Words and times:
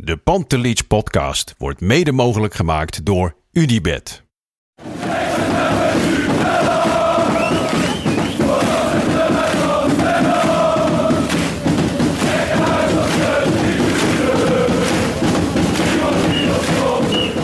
De 0.00 0.16
Pantelich 0.16 0.86
podcast 0.86 1.54
wordt 1.56 1.80
mede 1.80 2.12
mogelijk 2.12 2.54
gemaakt 2.54 3.04
door 3.04 3.34
UdiBet. 3.52 4.22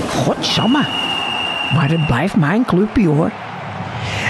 Godsamme. 0.08 0.86
Maar 1.74 1.88
het 1.88 2.06
blijft 2.06 2.36
mijn 2.36 2.64
clubje 2.64 3.06
hoor. 3.08 3.32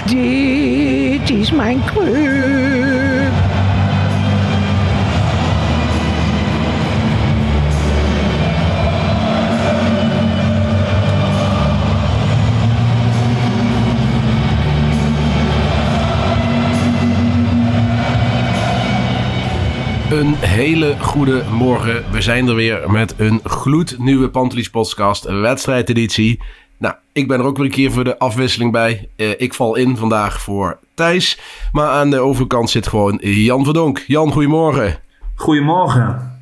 Dit 0.05 1.29
is 1.29 1.51
mijn 1.51 1.83
club. 1.85 3.54
Een 20.15 20.35
hele 20.35 20.95
goede 20.99 21.43
morgen. 21.51 22.11
We 22.11 22.21
zijn 22.21 22.47
er 22.47 22.55
weer 22.55 22.91
met 22.91 23.13
een 23.17 23.39
gloednieuwe 23.43 24.29
Pantelis 24.29 24.69
podcast, 24.69 25.23
wedstrijdeditie. 25.23 26.41
Nou, 26.77 26.95
ik 27.11 27.27
ben 27.27 27.39
er 27.39 27.45
ook 27.45 27.57
weer 27.57 27.65
een 27.65 27.71
keer 27.71 27.91
voor 27.91 28.03
de 28.03 28.19
afwisseling 28.19 28.71
bij. 28.71 29.09
Eh, 29.15 29.29
ik 29.37 29.53
val 29.53 29.75
in 29.75 29.97
vandaag 29.97 30.41
voor 30.41 30.79
Thijs. 30.93 31.39
Maar 31.71 31.87
aan 31.87 32.09
de 32.09 32.19
overkant 32.19 32.69
zit 32.69 32.87
gewoon 32.87 33.17
Jan 33.21 33.63
Verdonk. 33.63 34.03
Jan, 34.07 34.31
goedemorgen. 34.31 34.99
Goedemorgen. 35.35 36.39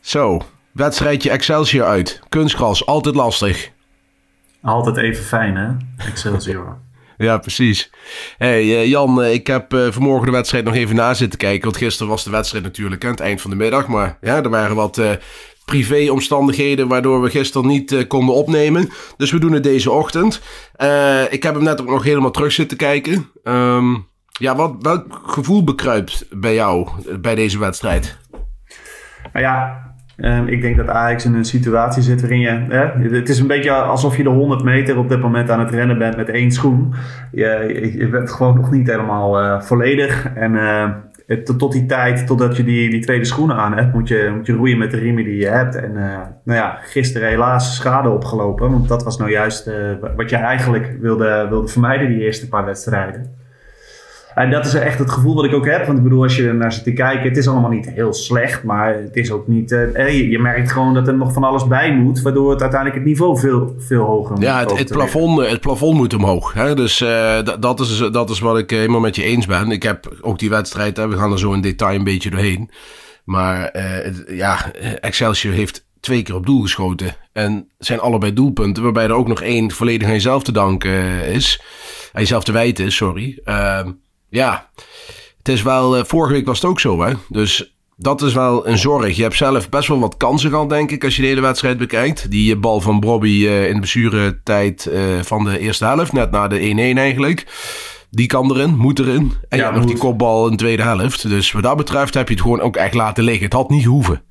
Zo, 0.00 0.40
wedstrijdje 0.72 1.30
Excelsior 1.30 1.86
uit. 1.86 2.20
Kunstgras, 2.28 2.86
altijd 2.86 3.14
lastig. 3.14 3.70
Altijd 4.62 4.96
even 4.96 5.24
fijn, 5.24 5.56
hè? 5.56 5.68
Excelsior. 6.08 6.78
Ja, 7.20 7.38
precies. 7.38 7.90
Hey 8.38 8.60
eh, 8.60 8.86
Jan, 8.86 9.22
eh, 9.22 9.32
ik 9.32 9.46
heb 9.46 9.72
eh, 9.72 9.86
vanmorgen 9.90 10.26
de 10.26 10.32
wedstrijd 10.32 10.64
nog 10.64 10.74
even 10.74 10.96
na 10.96 11.14
zitten 11.14 11.38
kijken. 11.38 11.62
Want 11.62 11.76
gisteren 11.76 12.08
was 12.08 12.24
de 12.24 12.30
wedstrijd 12.30 12.64
natuurlijk 12.64 13.04
aan 13.04 13.10
het 13.10 13.20
eind 13.20 13.40
van 13.40 13.50
de 13.50 13.56
middag. 13.56 13.86
Maar 13.86 14.18
ja, 14.20 14.42
er 14.42 14.50
waren 14.50 14.76
wat 14.76 15.00
privé-omstandigheden 15.64 16.88
waardoor 16.88 17.22
we 17.22 17.30
gisteren 17.30 17.66
niet 17.68 18.06
konden 18.06 18.34
opnemen. 18.34 18.90
Dus 19.16 19.30
we 19.30 19.38
doen 19.38 19.52
het 19.52 19.62
deze 19.62 19.90
ochtend. 19.90 20.42
ik 21.30 21.42
heb 21.42 21.54
hem 21.54 21.62
net 21.62 21.80
ook 21.80 21.88
nog 21.88 22.04
helemaal 22.04 22.30
terug 22.30 22.52
zitten 22.52 22.76
kijken. 22.76 23.30
Ehm, 23.44 23.94
ja, 24.30 24.56
wat, 24.56 24.74
welk 24.78 25.20
gevoel 25.26 25.64
bekruipt 25.64 26.26
bij 26.30 26.54
jou 26.54 26.88
bij 27.20 27.34
deze 27.34 27.58
wedstrijd? 27.58 28.18
Nou 29.32 29.44
ja, 29.44 29.89
Ehm, 30.20 30.46
ik 30.46 30.62
denk 30.62 30.76
dat 30.76 30.88
Ajax 30.88 31.24
in 31.24 31.34
een 31.34 31.44
situatie 31.44 32.02
zit 32.02 32.20
waarin 32.20 32.40
je... 32.40 32.64
Hè, 32.68 33.16
het 33.16 33.28
is 33.28 33.38
een 33.38 33.46
beetje 33.46 33.72
alsof 33.72 34.16
je 34.16 34.22
de 34.22 34.28
100 34.28 34.62
meter 34.62 34.98
op 34.98 35.08
dit 35.08 35.20
moment 35.20 35.50
aan 35.50 35.60
het 35.60 35.70
rennen 35.70 35.98
bent 35.98 36.16
met 36.16 36.28
één 36.28 36.50
schoen. 36.50 36.94
Je, 37.32 37.90
je 37.98 38.08
bent 38.08 38.30
gewoon 38.30 38.56
nog 38.56 38.70
niet 38.70 38.90
helemaal 38.90 39.42
uh, 39.42 39.60
volledig. 39.60 40.32
En 40.34 40.52
uh, 40.52 40.88
tot, 41.44 41.72
die 41.72 41.86
tijd, 41.86 42.26
totdat 42.26 42.56
je 42.56 42.64
die, 42.64 42.90
die 42.90 43.00
tweede 43.00 43.24
schoenen 43.24 43.56
aan 43.56 43.76
hebt, 43.76 43.94
moet 43.94 44.08
je, 44.08 44.32
moet 44.36 44.46
je 44.46 44.52
roeien 44.52 44.78
met 44.78 44.90
de 44.90 44.98
riemen 44.98 45.24
die 45.24 45.36
je 45.36 45.48
hebt. 45.48 45.74
En 45.76 45.90
uh, 45.90 46.18
nou 46.44 46.58
ja, 46.58 46.78
gisteren 46.82 47.28
helaas 47.28 47.76
schade 47.76 48.08
opgelopen. 48.08 48.70
Want 48.70 48.88
dat 48.88 49.04
was 49.04 49.18
nou 49.18 49.30
juist 49.30 49.70
wat 50.16 50.30
je 50.30 50.36
eigenlijk 50.36 50.96
wilde, 51.00 51.46
wilde 51.48 51.68
vermijden 51.68 52.08
die 52.08 52.20
eerste 52.20 52.48
paar 52.48 52.64
wedstrijden. 52.64 53.39
En 54.40 54.50
dat 54.50 54.66
is 54.66 54.74
echt 54.74 54.98
het 54.98 55.10
gevoel 55.10 55.34
wat 55.34 55.44
ik 55.44 55.54
ook 55.54 55.66
heb. 55.66 55.86
Want 55.86 55.98
ik 55.98 56.04
bedoel, 56.04 56.22
als 56.22 56.36
je 56.36 56.52
naar 56.52 56.72
zit 56.72 56.84
te 56.84 56.92
kijken, 56.92 57.28
het 57.28 57.36
is 57.36 57.48
allemaal 57.48 57.70
niet 57.70 57.90
heel 57.90 58.12
slecht. 58.12 58.62
Maar 58.62 58.94
het 58.94 59.16
is 59.16 59.30
ook 59.30 59.46
niet. 59.48 59.70
Uh, 59.70 60.30
je, 60.30 60.38
merkt 60.38 60.72
gewoon 60.72 60.94
dat 60.94 61.08
er 61.08 61.16
nog 61.16 61.32
van 61.32 61.44
alles 61.44 61.66
bij 61.66 61.94
moet. 61.94 62.22
Waardoor 62.22 62.50
het 62.50 62.60
uiteindelijk 62.60 63.00
het 63.00 63.08
niveau 63.08 63.38
veel, 63.38 63.74
veel 63.78 64.04
hoger 64.04 64.34
moet. 64.34 64.42
Ja, 64.42 64.58
het, 64.58 64.78
het, 64.78 64.92
plafond, 64.92 65.46
het 65.46 65.60
plafond 65.60 65.96
moet 65.96 66.14
omhoog. 66.14 66.52
Hè? 66.52 66.74
Dus 66.74 67.00
uh, 67.00 67.38
dat, 67.60 67.80
is, 67.80 68.08
dat 68.12 68.30
is 68.30 68.40
wat 68.40 68.58
ik 68.58 68.70
helemaal 68.70 69.00
met 69.00 69.16
je 69.16 69.22
eens 69.22 69.46
ben. 69.46 69.70
Ik 69.70 69.82
heb 69.82 70.16
ook 70.20 70.38
die 70.38 70.50
wedstrijd, 70.50 70.96
hè, 70.96 71.08
we 71.08 71.16
gaan 71.16 71.32
er 71.32 71.38
zo 71.38 71.52
in 71.52 71.60
detail 71.60 71.96
een 71.96 72.04
beetje 72.04 72.30
doorheen. 72.30 72.70
Maar 73.24 73.70
uh, 73.76 74.36
ja, 74.38 74.72
Excelsior 75.00 75.54
heeft 75.54 75.86
twee 76.00 76.22
keer 76.22 76.34
op 76.34 76.46
doel 76.46 76.62
geschoten. 76.62 77.16
En 77.32 77.68
zijn 77.78 78.00
allebei 78.00 78.32
doelpunten, 78.32 78.82
waarbij 78.82 79.04
er 79.04 79.12
ook 79.12 79.28
nog 79.28 79.42
één 79.42 79.70
volledig 79.70 80.06
aan 80.06 80.14
jezelf 80.14 80.42
te 80.42 80.52
danken 80.52 81.24
is. 81.24 81.62
Aan 82.12 82.20
jezelf 82.20 82.44
te 82.44 82.52
wijten 82.52 82.84
is, 82.84 82.96
sorry. 82.96 83.38
Uh, 83.44 83.80
ja, 84.30 84.70
het 85.38 85.48
is 85.48 85.62
wel. 85.62 85.98
Uh, 85.98 86.04
vorige 86.04 86.32
week 86.32 86.46
was 86.46 86.60
het 86.60 86.70
ook 86.70 86.80
zo, 86.80 87.02
hè? 87.02 87.12
Dus 87.28 87.74
dat 87.96 88.22
is 88.22 88.34
wel 88.34 88.66
een 88.66 88.78
zorg. 88.78 89.16
Je 89.16 89.22
hebt 89.22 89.36
zelf 89.36 89.68
best 89.68 89.88
wel 89.88 90.00
wat 90.00 90.16
kansen 90.16 90.50
gehad, 90.50 90.68
denk 90.68 90.90
ik, 90.90 91.04
als 91.04 91.16
je 91.16 91.22
de 91.22 91.28
hele 91.28 91.40
wedstrijd 91.40 91.78
bekijkt. 91.78 92.30
Die 92.30 92.54
eh, 92.54 92.60
bal 92.60 92.80
van 92.80 93.00
Bobby 93.00 93.28
uh, 93.28 93.66
in 93.66 93.72
de 93.72 93.78
blessuretijd 93.78 94.90
van 95.22 95.44
de 95.44 95.58
eerste 95.58 95.84
helft, 95.84 96.12
net 96.12 96.30
na 96.30 96.48
de 96.48 96.92
1-1 96.94 96.98
eigenlijk. 96.98 97.46
Die 98.10 98.26
kan 98.26 98.50
erin, 98.50 98.76
moet 98.76 98.98
erin. 98.98 99.32
En 99.48 99.58
ja, 99.58 99.64
hebt 99.64 99.76
nog 99.76 99.86
die 99.86 99.96
kopbal 99.98 100.44
in 100.44 100.50
de 100.50 100.56
tweede 100.56 100.82
helft. 100.82 101.28
Dus 101.28 101.52
wat 101.52 101.62
dat 101.62 101.76
betreft 101.76 102.14
heb 102.14 102.28
je 102.28 102.34
het 102.34 102.42
gewoon 102.42 102.60
ook 102.60 102.76
echt 102.76 102.94
laten 102.94 103.24
liggen. 103.24 103.44
Het 103.44 103.52
had 103.52 103.70
niet 103.70 103.82
gehoeven. 103.82 104.22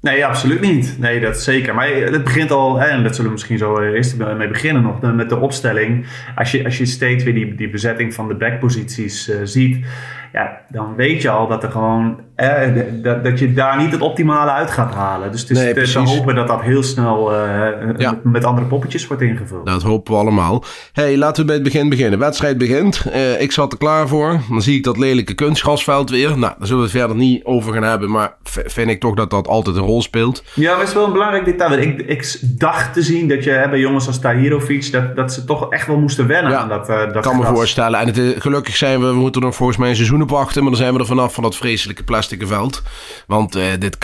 Nee, 0.00 0.26
absoluut 0.26 0.60
niet. 0.60 0.96
Nee, 0.98 1.20
dat 1.20 1.40
zeker. 1.40 1.74
Maar 1.74 1.88
het 1.88 2.24
begint 2.24 2.50
al, 2.50 2.80
en 2.80 3.02
dat 3.02 3.14
zullen 3.14 3.24
we 3.24 3.32
misschien 3.32 3.58
zo 3.58 3.80
eerst 3.80 4.16
mee 4.16 4.48
beginnen 4.48 4.82
nog, 4.82 5.00
met 5.00 5.28
de 5.28 5.36
opstelling. 5.38 6.06
Als 6.34 6.50
je, 6.50 6.64
als 6.64 6.78
je 6.78 6.86
steeds 6.86 7.24
weer 7.24 7.34
die, 7.34 7.54
die 7.54 7.70
bezetting 7.70 8.14
van 8.14 8.28
de 8.28 8.34
backposities 8.34 9.28
uh, 9.28 9.36
ziet, 9.42 9.86
ja, 10.32 10.60
dan 10.68 10.94
weet 10.94 11.22
je 11.22 11.30
al 11.30 11.48
dat 11.48 11.62
er 11.62 11.70
gewoon 11.70 12.20
eh, 12.36 12.82
dat, 13.02 13.24
dat 13.24 13.38
je 13.38 13.52
daar 13.52 13.78
niet 13.78 13.92
het 13.92 14.00
optimale 14.00 14.50
uit 14.50 14.70
gaat 14.70 14.94
halen. 14.94 15.32
Dus 15.32 15.40
het 15.40 15.50
is 15.50 15.58
nee, 15.58 15.74
te 15.74 15.98
hopen 15.98 16.34
dat 16.34 16.48
dat 16.48 16.62
heel 16.62 16.82
snel 16.82 17.32
uh, 17.32 18.10
met 18.22 18.44
andere 18.44 18.66
poppetjes 18.66 19.06
wordt 19.06 19.22
ingevuld. 19.22 19.66
Dat 19.66 19.82
hopen 19.82 20.12
we 20.12 20.18
allemaal. 20.18 20.64
hey, 20.92 21.16
laten 21.16 21.40
we 21.40 21.46
bij 21.46 21.54
het 21.54 21.64
begin 21.64 21.88
beginnen. 21.88 22.18
wedstrijd 22.18 22.58
begint. 22.58 23.06
Uh, 23.06 23.40
ik 23.40 23.52
zat 23.52 23.72
er 23.72 23.78
klaar 23.78 24.08
voor. 24.08 24.40
Dan 24.50 24.62
zie 24.62 24.76
ik 24.76 24.84
dat 24.84 24.98
lelijke 24.98 25.34
kunstgrasveld 25.34 26.10
weer. 26.10 26.28
Nou, 26.28 26.40
daar 26.40 26.66
zullen 26.66 26.82
we 26.82 26.88
het 26.88 26.98
verder 26.98 27.16
niet 27.16 27.44
over 27.44 27.72
gaan 27.72 27.82
hebben. 27.82 28.10
Maar 28.10 28.34
vind 28.44 28.90
ik 28.90 29.00
toch 29.00 29.14
dat 29.14 29.30
dat 29.30 29.48
altijd 29.48 29.76
een 29.76 29.82
rol 29.82 30.02
speelt. 30.02 30.44
Ja, 30.54 30.70
maar 30.70 30.78
het 30.80 30.88
is 30.88 30.94
wel 30.94 31.06
een 31.06 31.12
belangrijk 31.12 31.44
detail. 31.44 31.78
Ik, 31.78 32.00
ik 32.00 32.38
dacht 32.42 32.92
te 32.92 33.02
zien 33.02 33.28
dat 33.28 33.44
je 33.44 33.50
hè, 33.50 33.68
bij 33.68 33.78
jongens 33.78 34.06
als 34.06 34.20
Tahirovic... 34.20 34.92
Dat, 34.92 35.16
dat 35.16 35.32
ze 35.32 35.44
toch 35.44 35.70
echt 35.70 35.86
wel 35.86 35.98
moesten 35.98 36.26
wennen 36.26 36.52
ja, 36.52 36.58
aan 36.58 36.68
dat, 36.68 36.90
uh, 36.90 37.12
dat 37.12 37.22
kan 37.22 37.36
me 37.36 37.44
voorstellen. 37.44 38.00
En 38.00 38.06
het, 38.06 38.42
gelukkig 38.42 38.76
zijn 38.76 39.00
we... 39.00 39.06
We 39.06 39.12
moeten 39.12 39.42
nog 39.42 39.54
volgens 39.54 39.78
mij 39.78 39.88
een 39.88 39.96
seizoen 39.96 40.22
op 40.26 40.36
wachten. 40.38 40.62
Maar 40.62 40.70
dan 40.70 40.80
zijn 40.80 40.92
we 40.92 40.98
er 40.98 41.06
vanaf 41.06 41.34
van 41.34 41.42
dat 41.42 41.56
vreselijke 41.56 42.04
plastic 42.04 42.46
veld. 42.46 42.82
Want 43.26 43.56
uh, 43.56 43.64
dit 43.78 43.98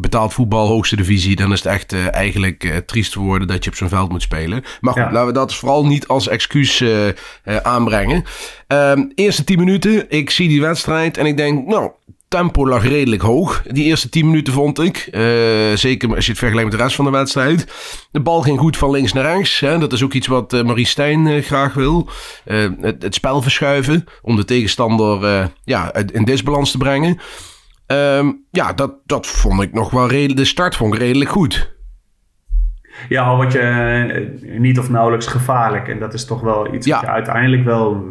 betaald 0.00 0.32
voetbal, 0.32 0.66
hoogste 0.66 0.96
divisie... 0.96 1.36
dan 1.36 1.52
is 1.52 1.62
het 1.62 1.72
echt 1.72 1.92
uh, 1.92 2.14
eigenlijk 2.14 2.64
uh, 2.64 2.76
triest 2.76 3.12
te 3.12 3.20
worden 3.20 3.48
dat 3.48 3.64
je 3.64 3.70
op 3.70 3.76
zo'n 3.76 3.88
veld 3.88 4.10
moet 4.10 4.22
spelen. 4.22 4.64
Maar 4.80 4.92
goed, 4.92 5.02
ja. 5.02 5.12
laten 5.12 5.26
we 5.26 5.32
dat 5.32 5.54
vooral 5.54 5.86
niet 5.86 6.06
als 6.06 6.28
excuus 6.28 6.84
aanbrengen. 7.62 8.24
Um, 8.66 9.12
eerste 9.14 9.44
10 9.44 9.58
minuten, 9.58 10.10
ik 10.10 10.30
zie 10.30 10.48
die 10.48 10.60
wedstrijd 10.60 11.16
en 11.16 11.26
ik 11.26 11.36
denk... 11.36 11.66
nou 11.66 11.90
tempo 12.28 12.68
lag 12.68 12.82
redelijk 12.82 13.22
hoog. 13.22 13.62
Die 13.62 13.84
eerste 13.84 14.08
10 14.08 14.26
minuten 14.26 14.52
vond 14.52 14.78
ik. 14.78 15.08
Uh, 15.12 15.20
zeker 15.74 16.14
als 16.14 16.24
je 16.24 16.30
het 16.30 16.40
vergelijkt 16.40 16.70
met 16.70 16.78
de 16.78 16.84
rest 16.84 16.96
van 16.96 17.04
de 17.04 17.10
wedstrijd. 17.10 17.66
De 18.10 18.20
bal 18.20 18.42
ging 18.42 18.58
goed 18.58 18.76
van 18.76 18.90
links 18.90 19.12
naar 19.12 19.24
rechts. 19.24 19.60
Hè. 19.60 19.78
Dat 19.78 19.92
is 19.92 20.02
ook 20.02 20.12
iets 20.12 20.26
wat 20.26 20.52
uh, 20.52 20.62
Marie 20.62 20.86
Stijn 20.86 21.26
uh, 21.26 21.42
graag 21.42 21.74
wil. 21.74 22.08
Het, 22.44 23.02
het, 23.02 23.14
spel 23.14 23.42
verschuiven. 23.42 24.04
Om 24.22 24.36
de 24.36 24.44
tegenstander 24.44 25.50
ja, 25.64 25.94
in 25.94 26.24
disbalans 26.24 26.70
te 26.70 26.78
brengen. 26.78 27.18
Um, 27.86 28.44
ja, 28.50 28.72
dat, 28.72 28.92
dat 29.06 29.26
vond 29.26 29.62
ik 29.62 29.72
nog 29.72 29.90
wel 29.90 30.08
redelijk. 30.08 30.36
De 30.36 30.44
start 30.44 30.76
vond 30.76 30.94
ik 30.94 31.00
redelijk 31.00 31.30
goed. 31.30 31.76
Ja, 33.08 33.24
al 33.24 33.36
word 33.36 33.52
je 33.52 34.56
niet 34.58 34.78
of 34.78 34.90
nauwelijks 34.90 35.26
gevaarlijk. 35.26 35.88
En 35.88 35.98
dat 35.98 36.14
is 36.14 36.24
toch 36.24 36.40
wel 36.40 36.74
iets 36.74 36.86
ja. 36.86 36.94
wat 36.94 37.04
je 37.04 37.10
uiteindelijk 37.10 37.64
wel 37.64 38.04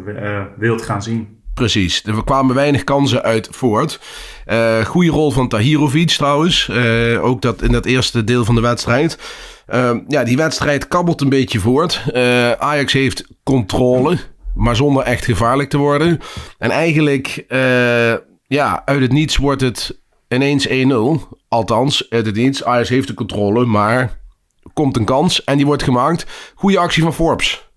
wilt 0.56 0.82
gaan 0.82 1.02
zien. 1.02 1.37
Precies. 1.58 2.02
Er 2.04 2.24
kwamen 2.24 2.54
weinig 2.54 2.84
kansen 2.84 3.22
uit 3.22 3.48
voort. 3.50 4.00
Uh, 4.46 4.84
goede 4.84 5.10
rol 5.10 5.30
van 5.30 5.48
Tahirovic 5.48 6.10
trouwens. 6.10 6.68
Uh, 6.70 7.24
ook 7.24 7.42
dat 7.42 7.62
in 7.62 7.72
dat 7.72 7.84
eerste 7.84 8.24
deel 8.24 8.44
van 8.44 8.54
de 8.54 8.60
wedstrijd. 8.60 9.18
Uh, 9.68 9.90
ja, 10.08 10.24
die 10.24 10.36
wedstrijd 10.36 10.88
kabbelt 10.88 11.20
een 11.20 11.28
beetje 11.28 11.60
voort. 11.60 12.02
Ajax 12.58 12.92
heeft 12.92 13.26
controle, 13.42 14.18
maar 14.54 14.76
zonder 14.76 15.02
echt 15.02 15.24
gevaarlijk 15.24 15.70
te 15.70 15.76
worden. 15.76 16.20
En 16.58 16.70
eigenlijk, 16.70 17.44
ja, 18.46 18.82
uit 18.84 19.00
het 19.00 19.12
niets 19.12 19.36
wordt 19.36 19.60
het 19.60 19.98
ineens 20.28 20.68
1-0. 20.68 20.72
Althans, 21.48 22.06
het 22.08 22.34
niet. 22.34 22.64
Ajax 22.64 22.88
heeft 22.88 23.08
de 23.08 23.14
controle, 23.14 23.64
maar 23.64 24.18
komt 24.72 24.96
een 24.96 25.04
kans 25.04 25.44
en 25.44 25.56
die 25.56 25.66
wordt 25.66 25.82
gemaakt. 25.82 26.52
Goede 26.54 26.78
actie 26.78 27.02
van 27.02 27.14
Forbes. 27.14 27.68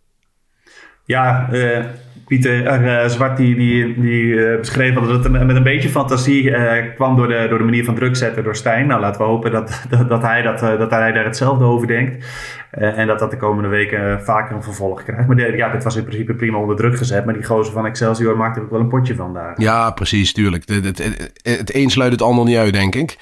Ja, 1.06 1.50
eh, 1.52 1.86
Pieter 2.32 2.84
uh, 2.84 3.10
Zwart 3.10 3.38
die, 3.38 3.56
die, 3.56 4.00
die 4.02 4.24
uh, 4.24 4.60
beschreef 4.60 4.94
dat 4.94 5.10
het 5.10 5.32
met 5.32 5.56
een 5.56 5.64
beetje 5.64 5.90
fantasie 5.90 6.52
kwam 6.96 7.16
door 7.16 7.28
de, 7.28 7.46
door 7.50 7.58
de 7.58 7.64
manier 7.64 7.84
van 7.84 7.96
druk 7.96 8.16
zetten 8.16 8.44
door 8.44 8.56
Stijn. 8.56 8.88
Nou, 8.88 9.02
laten 9.02 9.22
we 9.22 9.28
hopen 9.28 9.52
dat, 9.52 9.86
dat, 10.08 10.22
hij, 10.22 10.42
dat, 10.42 10.60
dat 10.60 10.92
hij 10.92 11.12
daar 11.12 11.26
hetzelfde 11.26 11.66
over 11.66 11.88
denkt. 11.88 12.26
en 12.72 13.08
dat 13.08 13.20
dat 13.20 13.32
de 13.32 13.38
komende 13.38 13.70
weken 13.70 14.24
vaker 14.24 14.56
een 14.56 14.64
vervolg 14.64 15.04
krijgt. 15.04 15.28
Maar 15.28 15.56
ja, 15.56 15.72
dit 15.72 15.84
was 15.84 15.96
in 15.96 16.04
principe 16.04 16.34
prima 16.34 16.58
onder 16.58 16.76
druk 16.76 16.98
gezet. 16.98 17.26
Maar 17.26 17.34
die 17.34 17.44
gozer 17.44 17.74
van 17.74 17.86
Excelsior 17.86 18.38
maakte 18.38 18.60
er 18.60 18.66
ook 18.66 18.72
wel 18.72 18.80
een 18.80 18.88
potje 18.88 19.16
van 19.16 19.34
daar. 19.34 19.54
Ja, 19.56 19.92
precies, 19.92 20.34
tuurlijk. 20.34 20.64
Het, 20.66 20.86
het, 20.86 21.32
het, 21.42 21.76
een 21.76 21.90
sluit 21.90 22.12
het 22.12 22.22
ander 22.22 22.46
niet 22.46 22.58
uit, 22.58 22.74
denk 22.74 22.96
ik. 22.96 23.18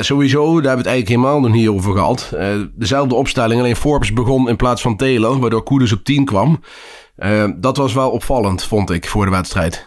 Sowieso, 0.00 0.44
daar 0.44 0.52
hebben 0.52 0.62
we 0.62 0.76
het 0.76 0.86
eigenlijk 0.86 1.08
helemaal 1.08 1.40
nog 1.40 1.52
niet 1.52 1.68
over 1.68 1.92
gehad. 1.92 2.36
Dezelfde 2.74 3.14
opstelling, 3.14 3.60
alleen 3.60 3.76
Forbes 3.76 4.12
begon 4.12 4.48
in 4.48 4.56
plaats 4.56 4.82
van 4.82 4.96
Taylor, 4.96 5.38
waardoor 5.38 5.62
Koeders 5.62 5.92
op 5.92 6.04
10 6.04 6.24
kwam. 6.24 6.60
Uh, 7.18 7.48
dat 7.56 7.76
was 7.76 7.94
wel 7.94 8.10
opvallend, 8.10 8.64
vond 8.64 8.90
ik, 8.90 9.06
voor 9.06 9.24
de 9.24 9.30
wedstrijd. 9.30 9.86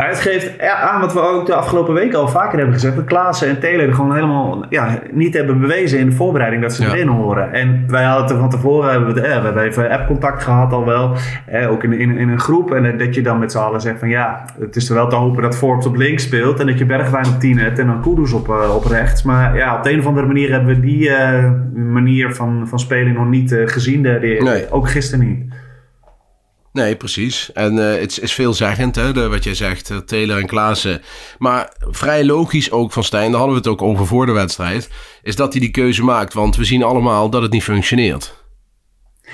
Nou, 0.00 0.12
het 0.12 0.20
geeft 0.20 0.60
aan 0.60 1.00
wat 1.00 1.12
we 1.12 1.20
ook 1.20 1.46
de 1.46 1.54
afgelopen 1.54 1.94
weken 1.94 2.18
al 2.18 2.28
vaker 2.28 2.56
hebben 2.56 2.74
gezegd. 2.74 2.96
Dat 2.96 3.04
Klaassen 3.04 3.48
en 3.48 3.60
Taylor 3.60 3.94
gewoon 3.94 4.14
helemaal 4.14 4.66
ja, 4.68 4.98
niet 5.10 5.34
hebben 5.34 5.60
bewezen 5.60 5.98
in 5.98 6.06
de 6.08 6.16
voorbereiding 6.16 6.62
dat 6.62 6.72
ze 6.72 6.84
erin 6.84 7.08
horen. 7.08 7.52
En 7.52 7.84
wij 7.88 8.04
hadden 8.04 8.26
het 8.26 8.38
van 8.38 8.50
tevoren, 8.50 8.90
hebben 8.90 9.14
we, 9.14 9.20
eh, 9.20 9.38
we 9.38 9.44
hebben 9.44 9.62
even 9.62 9.90
app-contact 9.90 10.42
gehad 10.42 10.72
al 10.72 10.84
wel. 10.84 11.16
Eh, 11.46 11.70
ook 11.70 11.84
in, 11.84 11.92
in, 11.92 12.18
in 12.18 12.28
een 12.28 12.40
groep. 12.40 12.72
En 12.74 12.98
dat 12.98 13.14
je 13.14 13.22
dan 13.22 13.38
met 13.38 13.52
z'n 13.52 13.58
allen 13.58 13.80
zegt 13.80 13.98
van 13.98 14.08
ja, 14.08 14.44
het 14.60 14.76
is 14.76 14.88
er 14.88 14.94
wel 14.94 15.08
te 15.08 15.16
hopen 15.16 15.42
dat 15.42 15.56
Forbes 15.56 15.86
op 15.86 15.96
links 15.96 16.22
speelt. 16.22 16.60
En 16.60 16.66
dat 16.66 16.78
je 16.78 16.86
Bergwijn 16.86 17.26
op 17.26 17.40
10 17.40 17.58
hebt 17.58 17.78
en 17.78 17.86
dan 17.86 18.02
Kudus 18.02 18.32
op, 18.32 18.48
uh, 18.48 18.74
op 18.74 18.84
rechts. 18.84 19.22
Maar 19.22 19.56
ja, 19.56 19.76
op 19.76 19.82
de 19.82 19.92
een 19.92 19.98
of 19.98 20.06
andere 20.06 20.26
manier 20.26 20.50
hebben 20.50 20.74
we 20.74 20.80
die 20.80 21.08
uh, 21.08 21.50
manier 21.74 22.34
van, 22.34 22.68
van 22.68 22.78
spelen 22.78 23.12
nog 23.12 23.28
niet 23.28 23.52
uh, 23.52 23.68
gezien. 23.68 24.02
De, 24.02 24.18
de, 24.18 24.40
nee. 24.44 24.70
Ook 24.70 24.88
gisteren 24.88 25.26
niet. 25.26 25.54
Nee, 26.72 26.96
precies. 26.96 27.52
En 27.52 27.76
uh, 27.76 27.94
het 27.94 28.20
is 28.20 28.32
veelzeggend, 28.32 28.94
hè, 28.94 29.28
wat 29.28 29.44
jij 29.44 29.54
zegt, 29.54 29.90
uh, 29.90 29.96
Taylor 29.96 30.38
en 30.38 30.46
Klaassen. 30.46 31.02
Maar 31.38 31.72
vrij 31.80 32.24
logisch 32.24 32.70
ook 32.70 32.92
van 32.92 33.04
Stijn, 33.04 33.30
daar 33.30 33.40
hadden 33.40 33.62
we 33.62 33.68
het 33.68 33.80
ook 33.80 33.82
over 33.82 34.06
voor 34.06 34.26
de 34.26 34.32
wedstrijd, 34.32 34.90
is 35.22 35.36
dat 35.36 35.52
hij 35.52 35.60
die 35.60 35.70
keuze 35.70 36.02
maakt. 36.02 36.34
Want 36.34 36.56
we 36.56 36.64
zien 36.64 36.82
allemaal 36.82 37.30
dat 37.30 37.42
het 37.42 37.52
niet 37.52 37.62
functioneert. 37.62 38.39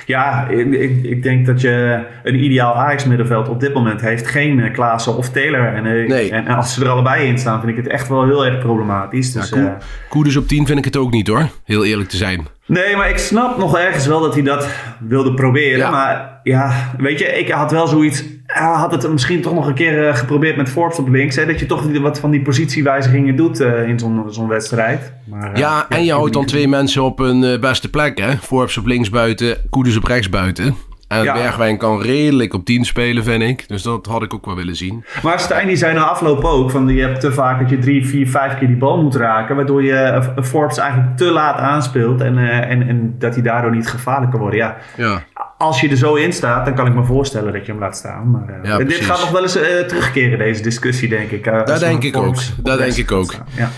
Ja, 0.06 0.48
ik, 0.48 1.02
ik, 1.02 1.22
denk 1.22 1.46
dat 1.46 1.60
je 1.60 2.04
een 2.22 2.44
ideaal 2.44 2.74
Ajax-middenveld 2.74 3.48
op 3.48 3.60
dit 3.60 3.74
moment 3.74 4.00
heeft. 4.00 4.26
Geen 4.26 4.58
uh, 4.58 4.72
Klaassen 4.72 5.16
of 5.16 5.30
Taylor. 5.30 5.74
En, 5.74 5.82
nee. 5.82 6.30
en, 6.30 6.46
als 6.46 6.74
ze 6.74 6.84
er 6.84 6.88
allebei 6.88 7.26
in 7.28 7.38
staan, 7.38 7.60
vind 7.60 7.78
ik 7.78 7.84
het 7.84 7.92
echt 7.92 8.08
wel 8.08 8.24
heel 8.24 8.46
erg 8.46 8.58
problematisch. 8.58 9.32
Dus, 9.32 9.48
ja, 9.48 9.78
Koeders 10.08 10.36
op 10.36 10.48
10 10.48 10.66
vind 10.66 10.78
ik 10.78 10.84
het 10.84 10.96
ook 10.96 11.10
niet 11.10 11.28
hoor, 11.28 11.48
heel 11.64 11.84
eerlijk 11.84 12.08
te 12.08 12.16
zijn. 12.16 12.46
Nee, 12.66 12.96
maar 12.96 13.08
ik 13.08 13.18
snap 13.18 13.58
nog 13.58 13.78
ergens 13.78 14.06
wel 14.06 14.20
dat 14.20 14.34
hij 14.34 14.42
dat 14.42 14.68
wilde 15.00 15.34
proberen. 15.34 15.90
Maar 15.90 16.40
ja, 16.42 16.90
weet 16.98 17.18
je, 17.18 17.24
ik 17.24 17.50
had 17.50 17.70
wel 17.70 17.86
zoiets. 17.86 18.24
Had 18.56 18.92
het 18.92 19.10
misschien 19.10 19.42
toch 19.42 19.54
nog 19.54 19.66
een 19.66 19.74
keer 19.74 20.14
geprobeerd 20.14 20.56
met 20.56 20.68
Forbes 20.68 20.98
op 20.98 21.08
links. 21.08 21.36
Hè, 21.36 21.46
dat 21.46 21.60
je 21.60 21.66
toch 21.66 21.98
wat 22.00 22.20
van 22.20 22.30
die 22.30 22.42
positiewijzigingen 22.42 23.36
doet 23.36 23.60
uh, 23.60 23.88
in 23.88 23.98
zo'n 23.98 24.24
zo'n 24.28 24.48
wedstrijd. 24.48 25.12
Maar, 25.24 25.50
uh, 25.50 25.56
ja, 25.56 25.86
en 25.88 26.04
je 26.04 26.12
houdt 26.12 26.32
dan 26.32 26.44
twee 26.44 26.68
mensen 26.68 27.02
op 27.02 27.18
hun 27.18 27.60
beste 27.60 27.90
plek. 27.90 28.18
Hè? 28.18 28.36
Forbes 28.36 28.78
op 28.78 28.86
links 28.86 29.10
buiten, 29.10 29.56
Koeders 29.70 29.96
op 29.96 30.04
rechts 30.04 30.28
buiten. 30.28 30.76
En 31.08 31.22
ja. 31.22 31.34
Bergwijn 31.34 31.78
kan 31.78 32.02
redelijk 32.02 32.54
op 32.54 32.64
10 32.64 32.84
spelen, 32.84 33.24
vind 33.24 33.42
ik. 33.42 33.68
Dus 33.68 33.82
dat 33.82 34.06
had 34.06 34.22
ik 34.22 34.34
ook 34.34 34.46
wel 34.46 34.54
willen 34.54 34.76
zien. 34.76 35.04
Maar 35.22 35.40
Stijn 35.40 35.66
die 35.66 35.76
zei 35.76 35.94
na 35.94 36.04
afloop 36.04 36.44
ook... 36.44 36.70
Van, 36.70 36.88
je 36.88 37.02
hebt 37.02 37.20
te 37.20 37.32
vaak 37.32 37.60
dat 37.60 37.70
je 37.70 37.78
drie, 37.78 38.06
vier, 38.06 38.28
vijf 38.28 38.58
keer 38.58 38.68
die 38.68 38.76
bal 38.76 39.02
moet 39.02 39.16
raken... 39.16 39.56
waardoor 39.56 39.84
je 39.84 40.22
Forbes 40.42 40.78
eigenlijk 40.78 41.16
te 41.16 41.24
laat 41.24 41.58
aanspeelt... 41.58 42.20
en, 42.20 42.38
en, 42.38 42.88
en 42.88 43.14
dat 43.18 43.34
hij 43.34 43.42
daardoor 43.42 43.74
niet 43.74 43.88
gevaarlijk 43.88 44.30
kan 44.30 44.40
worden. 44.40 44.58
Ja. 44.58 44.76
ja. 44.96 45.22
Als 45.58 45.80
je 45.80 45.88
er 45.88 45.96
zo 45.96 46.14
in 46.14 46.32
staat, 46.32 46.64
dan 46.64 46.74
kan 46.74 46.86
ik 46.86 46.94
me 46.94 47.04
voorstellen 47.04 47.52
dat 47.52 47.66
je 47.66 47.72
hem 47.72 47.80
laat 47.80 47.96
staan. 47.96 48.30
Maar 48.30 48.60
uh, 48.62 48.70
ja, 48.70 48.78
dit 48.78 48.94
gaat 48.94 49.20
nog 49.20 49.30
wel 49.30 49.42
eens 49.42 49.56
uh, 49.56 49.62
terugkeren, 49.62 50.38
deze 50.38 50.62
discussie, 50.62 51.08
denk 51.08 51.30
ik. 51.30 51.46
Uh, 51.46 51.64
dat 51.64 51.80
denk 51.80 52.02
ik 52.02 52.16
ook. 52.16 52.36
Dat 52.62 52.78
denk 52.78 52.94
ik 52.94 53.12
ook. 53.12 53.34
Ja. 53.56 53.70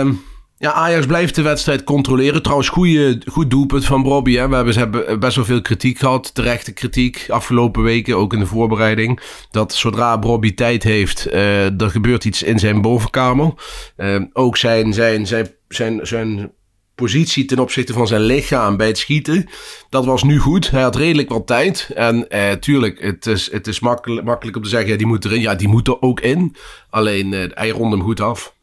Um, 0.00 0.20
ja, 0.58 0.72
Ajax 0.72 1.06
blijft 1.06 1.34
de 1.34 1.42
wedstrijd 1.42 1.84
controleren. 1.84 2.42
Trouwens, 2.42 2.68
goede, 2.68 3.22
goed 3.26 3.50
doelpunt 3.50 3.84
van 3.84 4.02
Bobby. 4.02 4.36
Hè. 4.36 4.48
We 4.48 4.54
hebben, 4.54 4.72
ze 4.72 4.78
hebben 4.78 5.20
best 5.20 5.36
wel 5.36 5.44
veel 5.44 5.62
kritiek 5.62 5.98
gehad. 5.98 6.34
Terechte 6.34 6.72
kritiek 6.72 7.26
afgelopen 7.28 7.82
weken, 7.82 8.16
ook 8.16 8.32
in 8.32 8.38
de 8.38 8.46
voorbereiding. 8.46 9.20
Dat 9.50 9.74
zodra 9.74 10.18
Bobby 10.18 10.54
tijd 10.54 10.82
heeft, 10.82 11.32
er 11.32 11.90
gebeurt 11.90 12.24
iets 12.24 12.42
in 12.42 12.58
zijn 12.58 12.80
bovenkamer. 12.80 13.52
Uh, 13.96 14.22
ook 14.32 14.56
zijn, 14.56 14.92
zijn, 14.92 15.26
zijn, 15.26 15.50
zijn, 15.68 16.06
zijn 16.06 16.52
positie 16.94 17.44
ten 17.44 17.58
opzichte 17.58 17.92
van 17.92 18.06
zijn 18.06 18.20
lichaam 18.20 18.76
bij 18.76 18.86
het 18.86 18.98
schieten. 18.98 19.48
Dat 19.88 20.04
was 20.04 20.22
nu 20.22 20.38
goed. 20.38 20.70
Hij 20.70 20.82
had 20.82 20.96
redelijk 20.96 21.28
wat 21.28 21.46
tijd. 21.46 21.90
En 21.94 22.28
eh, 22.28 22.52
tuurlijk, 22.52 23.00
het 23.00 23.26
is, 23.26 23.52
het 23.52 23.66
is 23.66 23.80
makkelijk, 23.80 24.26
makkelijk 24.26 24.56
om 24.56 24.62
te 24.62 24.68
zeggen, 24.68 24.90
ja, 24.90 24.96
die 24.96 25.06
moet 25.06 25.24
erin. 25.24 25.40
Ja, 25.40 25.54
die 25.54 25.68
moet 25.68 25.88
er 25.88 26.02
ook 26.02 26.20
in. 26.20 26.56
Alleen, 26.90 27.32
eh, 27.32 27.44
hij 27.50 27.70
ronde 27.70 27.96
hem 27.96 28.04
goed 28.04 28.20
af. 28.20 28.54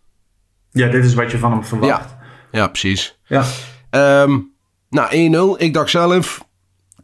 Ja, 0.71 0.87
dit 0.87 1.05
is 1.05 1.13
wat 1.13 1.31
je 1.31 1.37
van 1.37 1.51
hem 1.51 1.65
verwacht. 1.65 2.09
Ja, 2.09 2.19
ja 2.51 2.67
precies. 2.67 3.19
Ja. 3.25 3.45
Um, 4.23 4.51
nou, 4.89 5.55
1-0. 5.57 5.61
Ik 5.61 5.73
dacht 5.73 5.89
zelf, 5.89 6.47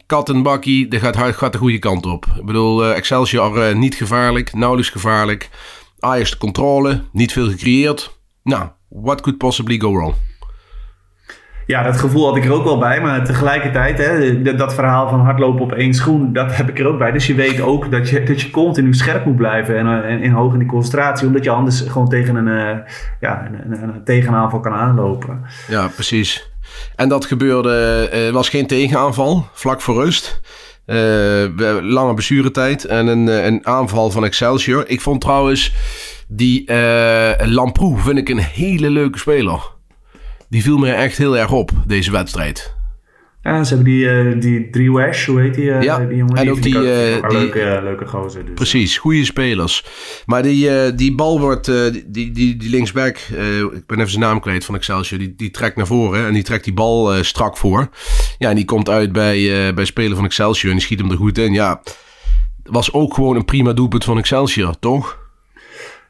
kat 0.06 0.28
en 0.28 0.42
bakkie, 0.42 0.88
dit 0.88 1.00
gaat, 1.00 1.16
gaat 1.16 1.52
de 1.52 1.58
goede 1.58 1.78
kant 1.78 2.06
op. 2.06 2.26
Ik 2.38 2.44
bedoel, 2.44 2.84
uh, 2.84 2.96
Excelsior 2.96 3.68
uh, 3.68 3.76
niet 3.76 3.94
gevaarlijk, 3.94 4.54
nauwelijks 4.54 4.90
gevaarlijk. 4.90 5.50
Ajax 5.98 6.30
de 6.30 6.36
controle, 6.36 7.02
niet 7.12 7.32
veel 7.32 7.48
gecreëerd. 7.48 8.18
Nou, 8.42 8.68
what 8.88 9.20
could 9.20 9.38
possibly 9.38 9.78
go 9.78 9.92
wrong? 9.92 10.14
Ja, 11.66 11.82
dat 11.82 11.96
gevoel 11.96 12.26
had 12.26 12.36
ik 12.36 12.44
er 12.44 12.52
ook 12.52 12.64
wel 12.64 12.78
bij. 12.78 13.00
Maar 13.00 13.24
tegelijkertijd, 13.24 13.98
hè, 13.98 14.42
dat 14.56 14.74
verhaal 14.74 15.08
van 15.08 15.20
hardlopen 15.20 15.62
op 15.62 15.72
één 15.72 15.94
schoen, 15.94 16.32
dat 16.32 16.56
heb 16.56 16.68
ik 16.68 16.78
er 16.78 16.86
ook 16.86 16.98
bij. 16.98 17.12
Dus 17.12 17.26
je 17.26 17.34
weet 17.34 17.60
ook 17.60 17.90
dat 17.90 18.08
je, 18.08 18.22
dat 18.22 18.40
je 18.40 18.50
continu 18.50 18.94
scherp 18.94 19.24
moet 19.24 19.36
blijven 19.36 19.78
en, 19.78 20.04
en, 20.04 20.22
en 20.22 20.30
hoog 20.30 20.52
in 20.52 20.58
die 20.58 20.68
concentratie. 20.68 21.26
Omdat 21.26 21.44
je 21.44 21.50
anders 21.50 21.80
gewoon 21.80 22.08
tegen 22.08 22.36
een, 22.36 22.46
uh, 22.46 22.78
ja, 23.20 23.46
een, 23.46 23.82
een, 23.82 24.04
tegenaanval 24.04 24.60
kan 24.60 24.72
aanlopen. 24.72 25.42
Ja, 25.68 25.88
precies. 25.88 26.50
En 26.96 27.08
dat 27.08 27.24
gebeurde, 27.24 28.08
uh, 28.14 28.32
was 28.32 28.48
geen 28.48 28.66
tegenaanval, 28.66 29.46
vlak 29.52 29.80
voor 29.80 30.04
rust. 30.04 30.40
Uh, 30.86 30.96
lange 31.80 32.14
blessuretijd 32.14 32.84
en 32.84 33.06
een, 33.06 33.26
een 33.46 33.66
aanval 33.66 34.10
van 34.10 34.24
Excelsior. 34.24 34.88
Ik 34.88 35.00
vond 35.00 35.20
trouwens 35.20 35.74
die 36.28 36.72
Lamproe 37.38 37.98
vind 37.98 38.18
ik 38.18 38.28
een 38.28 38.38
hele 38.38 38.90
leuke 38.90 39.18
speler. 39.18 39.75
Die 40.48 40.62
viel 40.62 40.78
me 40.78 40.90
echt 40.90 41.18
heel 41.18 41.38
erg 41.38 41.52
op, 41.52 41.70
deze 41.86 42.10
wedstrijd. 42.10 42.74
Ja, 43.42 43.64
ze 43.64 43.74
hebben 43.74 43.92
die, 43.92 44.04
uh, 44.04 44.40
die 44.40 44.70
drie 44.70 44.92
Wash, 44.92 45.26
hoe 45.26 45.40
heet 45.40 45.54
die? 45.54 45.64
Uh, 45.64 45.82
ja, 45.82 45.98
die 45.98 46.16
jongen, 46.16 46.36
en 46.36 46.50
ook 46.50 46.62
die... 46.62 46.72
die, 46.72 46.82
uh, 46.82 47.28
die 47.28 47.38
leuke, 47.38 47.80
leuke 47.82 48.06
gozer. 48.06 48.44
Dus. 48.44 48.54
Precies, 48.54 48.98
goede 48.98 49.24
spelers. 49.24 49.84
Maar 50.26 50.42
die, 50.42 50.94
die 50.94 51.14
bal 51.14 51.40
wordt, 51.40 51.64
die, 51.92 52.06
die, 52.30 52.56
die 52.56 52.70
linksback, 52.70 53.16
ik 53.74 53.86
ben 53.86 53.98
even 53.98 54.10
zijn 54.10 54.22
naam 54.22 54.40
kwijt 54.40 54.64
van 54.64 54.74
Excelsior, 54.74 55.18
die, 55.18 55.34
die 55.36 55.50
trekt 55.50 55.76
naar 55.76 55.86
voren 55.86 56.26
en 56.26 56.32
die 56.32 56.42
trekt 56.42 56.64
die 56.64 56.74
bal 56.74 57.24
strak 57.24 57.56
voor. 57.56 57.88
Ja, 58.38 58.48
en 58.48 58.56
die 58.56 58.64
komt 58.64 58.88
uit 58.88 59.12
bij, 59.12 59.74
bij 59.74 59.84
spelen 59.84 60.16
van 60.16 60.24
Excelsior 60.24 60.70
en 60.70 60.76
die 60.76 60.86
schiet 60.86 61.00
hem 61.00 61.10
er 61.10 61.16
goed 61.16 61.38
in. 61.38 61.52
Ja, 61.52 61.82
was 62.62 62.92
ook 62.92 63.14
gewoon 63.14 63.36
een 63.36 63.44
prima 63.44 63.72
doelpunt 63.72 64.04
van 64.04 64.18
Excelsior, 64.18 64.78
toch? 64.78 65.24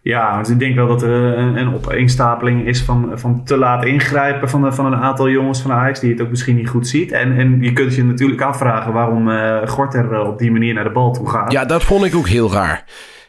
Ja, 0.06 0.38
dus 0.38 0.48
ik 0.48 0.58
denk 0.58 0.74
wel 0.74 0.86
dat 0.86 1.02
er 1.02 1.38
een, 1.38 1.56
een 1.56 1.74
opeenstapeling 1.74 2.66
is 2.66 2.82
van, 2.82 3.10
van 3.14 3.44
te 3.44 3.56
laat 3.56 3.84
ingrijpen 3.84 4.48
van, 4.50 4.74
van 4.74 4.86
een 4.86 4.94
aantal 4.94 5.28
jongens 5.28 5.60
van 5.60 5.72
Ajax 5.72 6.00
die 6.00 6.10
het 6.10 6.20
ook 6.20 6.30
misschien 6.30 6.56
niet 6.56 6.68
goed 6.68 6.88
ziet. 6.88 7.12
En, 7.12 7.38
en 7.38 7.62
je 7.62 7.72
kunt 7.72 7.94
je 7.94 8.04
natuurlijk 8.04 8.40
afvragen 8.40 8.92
waarom 8.92 9.28
uh, 9.28 9.56
Gorter 9.64 10.20
op 10.20 10.38
die 10.38 10.50
manier 10.50 10.74
naar 10.74 10.84
de 10.84 10.90
bal 10.90 11.12
toe 11.12 11.28
gaat. 11.28 11.52
Ja, 11.52 11.64
dat 11.64 11.82
vond 11.84 12.04
ik 12.04 12.14
ook 12.14 12.28
heel 12.28 12.52
raar. 12.52 12.84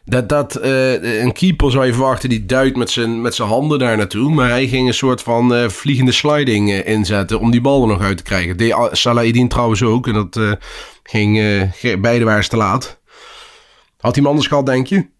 Dat, 0.06 0.30
dat 0.30 0.60
een 0.62 1.34
keeper 1.34 1.72
zou 1.72 1.86
je 1.86 1.94
verwachten, 1.94 2.30
die 2.30 2.46
duidt 2.46 2.78
met 2.78 2.90
zijn, 2.90 3.22
met 3.22 3.36
zijn 3.36 3.48
handen 3.48 3.80
daar 3.80 3.98
naartoe. 3.98 4.34
Maar 4.34 4.50
hij 4.50 4.68
ging 4.68 4.88
een 4.88 4.94
soort 4.94 5.22
van 5.22 5.72
vliegende 5.72 6.12
sliding 6.12 6.72
inzetten 6.72 7.40
om 7.40 7.52
die 7.52 7.62
bal 7.62 7.82
er 7.82 7.88
nog 7.88 8.02
uit 8.02 8.18
te 8.18 8.24
krijgen. 8.24 8.58
De 8.58 8.90
Salahidin 8.92 9.48
trouwens 9.48 9.84
ook. 9.84 10.08
En 10.08 10.14
dat 10.14 10.40
ging, 11.04 11.62
beide 12.02 12.26
waren 12.26 12.50
te 12.50 12.58
laat. 12.58 13.02
Had 13.98 14.16
hij 14.16 14.22
hem 14.24 14.28
anders 14.28 14.48
gehad, 14.48 14.66
denk 14.66 14.88
je? 14.88 15.16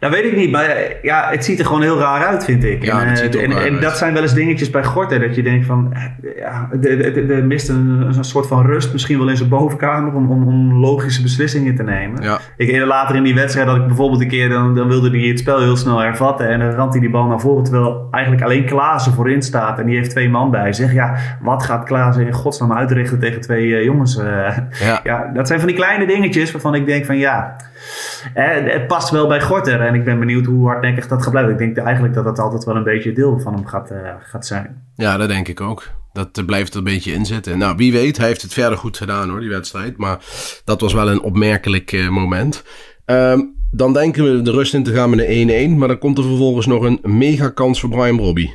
Dat 0.00 0.10
weet 0.10 0.24
ik 0.24 0.36
niet, 0.36 0.50
maar 0.50 0.76
ja, 1.02 1.28
het 1.30 1.44
ziet 1.44 1.58
er 1.58 1.66
gewoon 1.66 1.82
heel 1.82 1.98
raar 1.98 2.26
uit, 2.26 2.44
vind 2.44 2.64
ik. 2.64 2.84
Ja, 2.84 3.04
en, 3.04 3.30
en, 3.40 3.50
en 3.50 3.80
dat 3.80 3.96
zijn 3.96 4.12
wel 4.12 4.22
eens 4.22 4.34
dingetjes 4.34 4.70
bij 4.70 4.84
Gorter, 4.84 5.20
dat 5.20 5.34
je 5.34 5.42
denkt 5.42 5.66
van, 5.66 5.94
ja, 6.36 6.68
er 6.82 7.44
mist 7.44 7.68
een, 7.68 8.00
een, 8.00 8.24
soort 8.24 8.46
van 8.46 8.66
rust 8.66 8.92
misschien 8.92 9.18
wel 9.18 9.28
in 9.28 9.36
zijn 9.36 9.48
bovenkamer 9.48 10.14
om, 10.14 10.30
om, 10.30 10.46
om 10.46 10.80
logische 10.80 11.22
beslissingen 11.22 11.74
te 11.74 11.82
nemen. 11.82 12.22
Ja. 12.22 12.38
Ik, 12.56 12.84
later 12.84 13.16
in 13.16 13.22
die 13.22 13.34
wedstrijd 13.34 13.68
had 13.68 13.76
ik 13.76 13.86
bijvoorbeeld 13.86 14.20
een 14.20 14.28
keer, 14.28 14.48
dan, 14.48 14.74
dan 14.74 14.88
wilde 14.88 15.10
hij 15.10 15.28
het 15.28 15.38
spel 15.38 15.60
heel 15.60 15.76
snel 15.76 15.98
hervatten 15.98 16.48
en 16.48 16.58
dan 16.58 16.70
rant 16.70 16.92
hij 16.92 17.00
die 17.00 17.10
bal 17.10 17.26
naar 17.26 17.40
voren, 17.40 17.64
terwijl 17.64 18.08
eigenlijk 18.10 18.44
alleen 18.44 18.64
Klaassen 18.64 19.12
voorin 19.12 19.42
staat 19.42 19.78
en 19.78 19.86
die 19.86 19.96
heeft 19.96 20.10
twee 20.10 20.28
man 20.28 20.50
bij 20.50 20.72
zich. 20.72 20.92
Ja, 20.92 21.16
wat 21.40 21.62
gaat 21.62 21.84
Klaassen 21.84 22.26
in 22.26 22.32
godsnaam 22.32 22.72
uitrichten 22.72 23.18
tegen 23.18 23.40
twee 23.40 23.66
uh, 23.66 23.84
jongens? 23.84 24.18
Uh, 24.18 24.24
ja. 24.80 25.00
ja, 25.10 25.30
dat 25.34 25.46
zijn 25.46 25.58
van 25.58 25.68
die 25.68 25.76
kleine 25.76 26.06
dingetjes 26.06 26.52
waarvan 26.52 26.74
ik 26.74 26.86
denk 26.86 27.04
van, 27.04 27.16
ja 27.16 27.56
eh, 28.34 28.72
het 28.72 28.86
past 28.86 29.10
wel 29.10 29.26
bij 29.26 29.40
Gorter. 29.40 29.80
En 29.80 29.94
ik 29.94 30.04
ben 30.04 30.18
benieuwd 30.18 30.46
hoe 30.46 30.66
hardnekkig 30.66 31.08
dat 31.08 31.22
gaat 31.22 31.30
blijven. 31.30 31.52
Ik 31.52 31.58
denk 31.58 31.76
eigenlijk 31.76 32.14
dat 32.14 32.24
dat 32.24 32.38
altijd 32.38 32.64
wel 32.64 32.76
een 32.76 32.82
beetje 32.82 33.12
deel 33.12 33.40
van 33.40 33.54
hem 33.54 33.66
gaat, 33.66 33.90
eh, 33.90 33.98
gaat 34.20 34.46
zijn. 34.46 34.82
Ja, 34.94 35.16
dat 35.16 35.28
denk 35.28 35.48
ik 35.48 35.60
ook. 35.60 35.84
Dat 36.12 36.38
eh, 36.38 36.44
blijft 36.44 36.72
er 36.72 36.78
een 36.78 36.84
beetje 36.84 37.12
in 37.12 37.26
zitten. 37.26 37.58
Nou, 37.58 37.76
wie 37.76 37.92
weet, 37.92 38.16
hij 38.16 38.26
heeft 38.26 38.42
het 38.42 38.52
verder 38.52 38.78
goed 38.78 38.96
gedaan 38.96 39.28
hoor, 39.28 39.40
die 39.40 39.48
wedstrijd. 39.48 39.96
Maar 39.96 40.18
dat 40.64 40.80
was 40.80 40.92
wel 40.92 41.10
een 41.10 41.20
opmerkelijk 41.20 42.08
moment. 42.10 42.64
Ehm, 43.04 43.40
dan 43.70 43.92
denken 43.92 44.24
we 44.24 44.42
de 44.42 44.50
rust 44.50 44.74
in 44.74 44.84
te 44.84 44.92
gaan 44.92 45.10
met 45.10 45.18
een 45.18 45.48
1-1. 45.50 45.78
Maar 45.78 45.88
dan 45.88 45.98
komt 45.98 46.18
er 46.18 46.24
vervolgens 46.24 46.66
nog 46.66 46.82
een 46.82 47.00
mega 47.02 47.48
kans 47.48 47.80
voor 47.80 47.90
Brian 47.90 48.18
Robbie. 48.18 48.54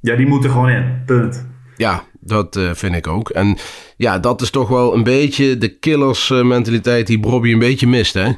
Ja, 0.00 0.16
die 0.16 0.26
moet 0.26 0.44
er 0.44 0.50
gewoon 0.50 0.68
in. 0.68 1.02
Punt. 1.06 1.46
Ja, 1.76 2.02
dat 2.20 2.60
vind 2.72 2.94
ik 2.94 3.06
ook. 3.06 3.30
En 3.30 3.56
ja, 3.96 4.18
dat 4.18 4.40
is 4.40 4.50
toch 4.50 4.68
wel 4.68 4.94
een 4.94 5.02
beetje 5.02 5.58
de 5.58 5.78
killers 5.78 6.28
mentaliteit 6.28 7.06
die 7.06 7.22
Robbie 7.22 7.52
een 7.52 7.58
beetje 7.58 7.86
mist, 7.86 8.14
hè? 8.14 8.30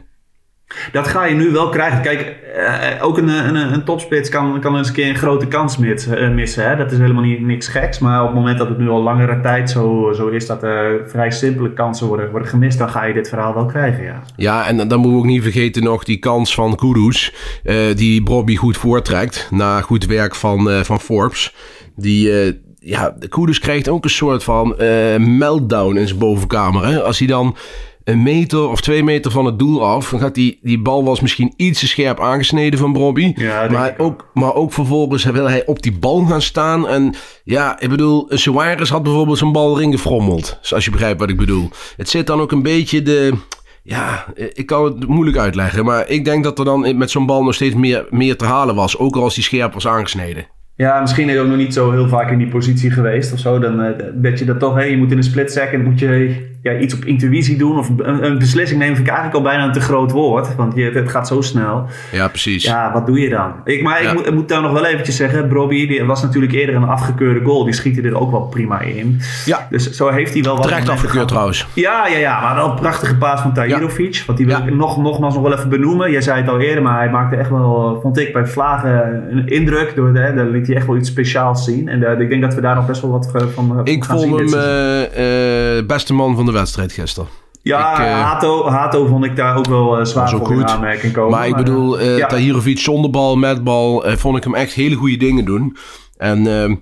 Dat 0.93 1.09
ga 1.09 1.25
je 1.25 1.35
nu 1.35 1.51
wel 1.51 1.69
krijgen. 1.69 2.03
Kijk, 2.03 2.37
eh, 2.55 3.05
ook 3.05 3.19
een, 3.19 3.29
een, 3.29 3.73
een 3.73 3.85
topspits 3.85 4.29
kan, 4.29 4.61
kan 4.61 4.77
eens 4.77 4.89
een 4.89 4.95
keer 4.95 5.09
een 5.09 5.17
grote 5.17 5.47
kans 5.47 5.79
eh, 5.81 6.31
missen. 6.31 6.69
Hè? 6.69 6.77
Dat 6.77 6.93
is 6.93 6.99
helemaal 6.99 7.23
niet, 7.23 7.41
niks 7.41 7.69
geks. 7.69 7.99
Maar 7.99 8.21
op 8.21 8.27
het 8.27 8.37
moment 8.37 8.59
dat 8.59 8.69
het 8.69 8.79
nu 8.79 8.89
al 8.89 9.03
langere 9.03 9.41
tijd 9.41 9.71
zo, 9.71 10.13
zo 10.15 10.29
is 10.29 10.47
dat 10.47 10.63
er 10.63 11.03
vrij 11.07 11.31
simpele 11.31 11.73
kansen 11.73 12.07
worden, 12.07 12.31
worden 12.31 12.49
gemist, 12.49 12.79
dan 12.79 12.91
ga 12.91 13.05
je 13.05 13.15
dit 13.15 13.29
verhaal 13.29 13.55
wel 13.55 13.67
krijgen, 13.67 14.05
ja. 14.05 14.23
Ja, 14.37 14.67
en 14.67 14.77
dan 14.77 14.87
moeten 14.99 15.11
we 15.11 15.19
ook 15.19 15.25
niet 15.25 15.43
vergeten 15.43 15.83
nog 15.83 16.05
die 16.05 16.19
kans 16.19 16.55
van 16.55 16.77
Kudus, 16.77 17.35
eh, 17.65 17.77
die 17.95 18.23
Robbie 18.25 18.57
goed 18.57 18.77
voortrekt, 18.77 19.49
na 19.51 19.81
goed 19.81 20.07
werk 20.07 20.35
van, 20.35 20.71
eh, 20.71 20.81
van 20.81 21.01
Forbes. 21.01 21.55
Die, 21.97 22.41
eh, 22.41 22.53
ja, 22.79 23.17
Kudus 23.29 23.59
krijgt 23.59 23.89
ook 23.89 24.05
een 24.05 24.11
soort 24.11 24.45
van 24.45 24.79
eh, 24.79 25.17
meltdown 25.19 25.97
in 25.97 26.07
zijn 26.07 26.19
bovenkamer. 26.19 26.87
Hè? 26.87 27.03
Als 27.03 27.19
hij 27.19 27.29
dan 27.29 27.57
een 28.05 28.23
meter 28.23 28.69
of 28.69 28.81
twee 28.81 29.05
meter 29.05 29.31
van 29.31 29.45
het 29.45 29.59
doel 29.59 29.87
af, 29.87 30.11
dan 30.11 30.21
gaat 30.21 30.35
die, 30.35 30.59
die 30.63 30.83
bal 30.83 31.05
was 31.05 31.21
misschien 31.21 31.53
iets 31.57 31.81
te 31.81 31.87
scherp 31.87 32.21
aangesneden 32.21 32.79
van. 32.79 32.91
Ja, 33.35 33.61
denk 33.61 33.73
maar, 33.73 33.95
ook. 33.99 34.31
maar 34.35 34.55
ook 34.55 34.73
vervolgens 34.73 35.25
wil 35.25 35.49
hij 35.49 35.67
op 35.67 35.83
die 35.83 35.93
bal 35.93 36.25
gaan 36.25 36.43
staan. 36.43 36.89
En 36.89 37.15
ja, 37.45 37.81
ik 37.81 37.89
bedoel, 37.89 38.27
Suarez 38.29 38.91
had 38.91 39.03
bijvoorbeeld 39.03 39.39
zijn 39.39 39.53
bal 39.53 39.77
erin 39.77 39.93
gefrommeld. 39.93 40.59
Dus 40.61 40.75
als 40.75 40.85
je 40.85 40.91
begrijpt 40.91 41.21
wat 41.21 41.31
ik 41.31 41.37
bedoel. 41.37 41.71
Het 41.97 42.09
zit 42.09 42.27
dan 42.27 42.41
ook 42.41 42.53
een 42.53 42.63
beetje 42.63 43.03
de... 43.03 43.33
Ja, 43.83 44.27
ik 44.35 44.67
kan 44.67 44.85
het 44.85 45.09
moeilijk 45.09 45.37
uitleggen. 45.37 45.85
Maar 45.85 46.09
ik 46.09 46.25
denk 46.25 46.45
dat 46.45 46.59
er 46.59 46.65
dan 46.65 46.97
met 46.97 47.11
zo'n 47.11 47.27
bal 47.27 47.45
nog 47.45 47.55
steeds 47.55 47.75
meer, 47.75 48.07
meer 48.11 48.37
te 48.37 48.45
halen 48.45 48.75
was. 48.75 48.99
Ook 48.99 49.17
al 49.17 49.23
als 49.23 49.35
die 49.35 49.45
scherp 49.45 49.73
was 49.73 49.87
aangesneden. 49.87 50.47
Ja, 50.77 51.01
misschien 51.01 51.29
is 51.29 51.33
hij 51.33 51.43
ook 51.43 51.49
nog 51.49 51.57
niet 51.57 51.75
zo 51.75 51.91
heel 51.91 52.09
vaak 52.09 52.31
in 52.31 52.39
die 52.39 52.49
positie 52.49 52.91
geweest 52.91 53.33
of 53.33 53.39
zo. 53.39 53.59
Dan 53.59 53.95
dat 54.15 54.39
je 54.39 54.45
dat 54.45 54.59
toch, 54.59 54.75
hè, 54.75 54.83
je 54.83 54.97
moet 54.97 55.11
in 55.11 55.17
een 55.17 55.23
split 55.23 55.53
second 55.53 55.85
moet 55.85 55.99
je 55.99 56.51
ja, 56.63 56.77
iets 56.79 56.95
op 56.95 57.05
intuïtie 57.05 57.57
doen. 57.57 57.79
Of 57.79 57.89
een, 57.97 58.25
een 58.25 58.39
beslissing 58.39 58.79
nemen 58.81 58.97
vind 58.97 59.09
ik 59.09 59.15
eigenlijk 59.15 59.45
al 59.45 59.51
bijna 59.53 59.67
een 59.67 59.73
te 59.73 59.81
groot 59.81 60.11
woord. 60.13 60.55
Want 60.57 60.75
je, 60.77 60.91
het 60.95 61.11
gaat 61.11 61.27
zo 61.29 61.41
snel. 61.41 61.87
Ja, 62.13 62.29
precies. 62.29 62.65
Ja, 62.65 62.93
wat 62.93 63.07
doe 63.07 63.21
je 63.21 63.29
dan? 63.29 63.53
Ik, 63.65 63.83
maar 63.83 64.03
Ja. 64.03 64.09
ik, 64.11 64.15
moet, 64.17 64.27
ik 64.27 64.33
moet 64.35 64.49
daar 64.49 64.63
nog 64.63 64.73
wel 64.73 64.85
eventjes 64.87 65.17
zeggen. 65.17 65.49
Brobby 65.49 65.87
die 65.87 66.05
was 66.05 66.23
natuurlijk 66.23 66.53
eerder 66.53 66.75
een 66.75 66.85
afgekeurde 66.89 67.45
goal. 67.45 67.65
Die 67.65 67.73
schiet 67.75 67.97
hij 67.97 68.05
er 68.05 68.21
ook 68.21 68.31
wel 68.31 68.41
prima 68.41 68.81
in. 68.81 69.21
Ja. 69.45 69.67
Dus 69.71 69.91
zo 69.91 70.09
heeft 70.09 70.33
hij 70.33 70.43
wel 70.43 70.55
wat 70.57 70.63
Terecht 70.63 70.89
afgekeurd 70.89 71.13
gehad. 71.13 71.29
trouwens. 71.29 71.67
Ja, 71.75 72.07
ja, 72.07 72.19
ja, 72.19 72.41
maar 72.41 72.55
wel 72.55 72.71
een 72.71 72.75
prachtige 72.81 73.17
paas 73.17 73.41
van 73.41 73.53
Tahirovic. 73.55 74.23
Want 74.27 74.39
die 74.39 74.47
wil 74.47 74.57
Ja. 74.59 74.65
ik 74.65 74.75
nog, 74.75 74.97
nogmaals 74.97 75.35
nog 75.35 75.43
wel 75.43 75.53
even 75.57 75.69
benoemen. 75.69 76.11
Jij 76.11 76.21
zei 76.21 76.41
het 76.41 76.49
al 76.51 76.61
eerder, 76.61 76.83
maar 76.83 76.99
hij 76.99 77.11
maakte 77.11 77.37
echt 77.37 77.51
wel, 77.51 77.99
vond 78.03 78.19
ik, 78.19 78.33
bij 78.33 78.47
Vlagen 78.47 79.25
een 79.31 79.49
indruk. 79.49 79.93
Door, 79.95 80.15
hè, 80.15 80.35
daar 80.35 80.47
liet 80.47 80.67
hij 80.67 80.77
echt 80.77 80.87
wel 80.87 80.97
iets 80.97 81.09
speciaals 81.09 81.65
zien. 81.65 81.89
En 81.89 82.03
eh, 82.05 82.21
ik 82.21 82.29
denk 82.29 82.43
dat 82.43 82.55
we 82.55 82.61
daar 82.61 82.75
nog 82.75 82.87
best 82.87 83.01
wel 83.03 83.11
wat 83.11 83.31
van 83.33 83.51
van 83.51 83.81
Ik 83.85 84.05
gaan 84.05 84.19
vond 84.21 84.51
zien 84.51 84.59
hem 84.61 84.61
eh, 85.15 85.79
eh, 85.79 85.87
beste 85.87 86.15
man 86.15 86.37
van 86.37 86.45
de 86.47 86.52
wedstrijd 86.53 86.93
gisteren. 86.93 87.29
Ja, 87.63 87.93
ik, 87.93 87.99
eh, 87.99 88.23
Hato, 88.23 88.69
Hato 88.69 89.07
vond 89.07 89.25
ik 89.25 89.37
daar 89.37 89.57
ook 89.57 89.67
wel 89.67 89.99
eh, 89.99 90.05
zwaar 90.05 90.35
ook 90.35 90.47
voor 90.47 90.53
in 90.53 90.61
goed. 90.61 90.71
aanmerking 90.71 91.13
komen. 91.13 91.31
Maar 91.39 91.47
ik 91.47 91.57
bedoel, 91.57 91.99
eh 92.01 92.19
ja. 92.19 92.27
Tahirovic 92.27 92.79
zonder 92.79 93.11
bal, 93.11 93.37
met 93.37 93.65
bal, 93.65 94.05
vond 94.07 94.37
ik 94.37 94.45
hem 94.45 94.55
echt 94.55 94.73
hele 94.73 94.95
goede 94.95 95.17
dingen 95.17 95.45
doen. 95.45 95.77
En 96.17 96.47
ehm, 96.47 96.75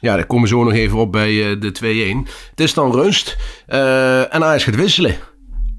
ja, 0.00 0.14
daar 0.14 0.26
komen 0.26 0.44
we 0.44 0.54
zo 0.54 0.64
nog 0.64 0.72
even 0.72 0.98
op 0.98 1.12
bij 1.12 1.58
de 1.58 1.72
2-1. 1.72 2.28
Het 2.50 2.60
is 2.60 2.74
dan 2.74 2.92
rust 2.92 3.36
en 3.66 4.44
Ajax 4.44 4.64
gaat 4.64 4.74
wisselen. 4.74 5.16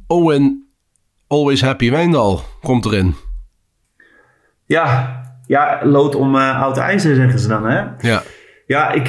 Owen, 0.08 0.68
always 1.28 1.62
happy 1.62 1.92
Wijndal, 1.92 2.44
komt 2.62 2.86
erin. 2.86 3.16
Ja, 4.66 5.22
ja, 5.48 5.80
lood 5.84 6.16
om 6.16 6.36
oud 6.36 6.78
ijzer 6.78 7.16
zeggen 7.16 7.40
ze 7.40 7.48
dan, 7.48 7.66
hè? 7.66 7.84
Ja, 8.00 8.24
Ja, 8.68 8.92
ik, 8.92 9.08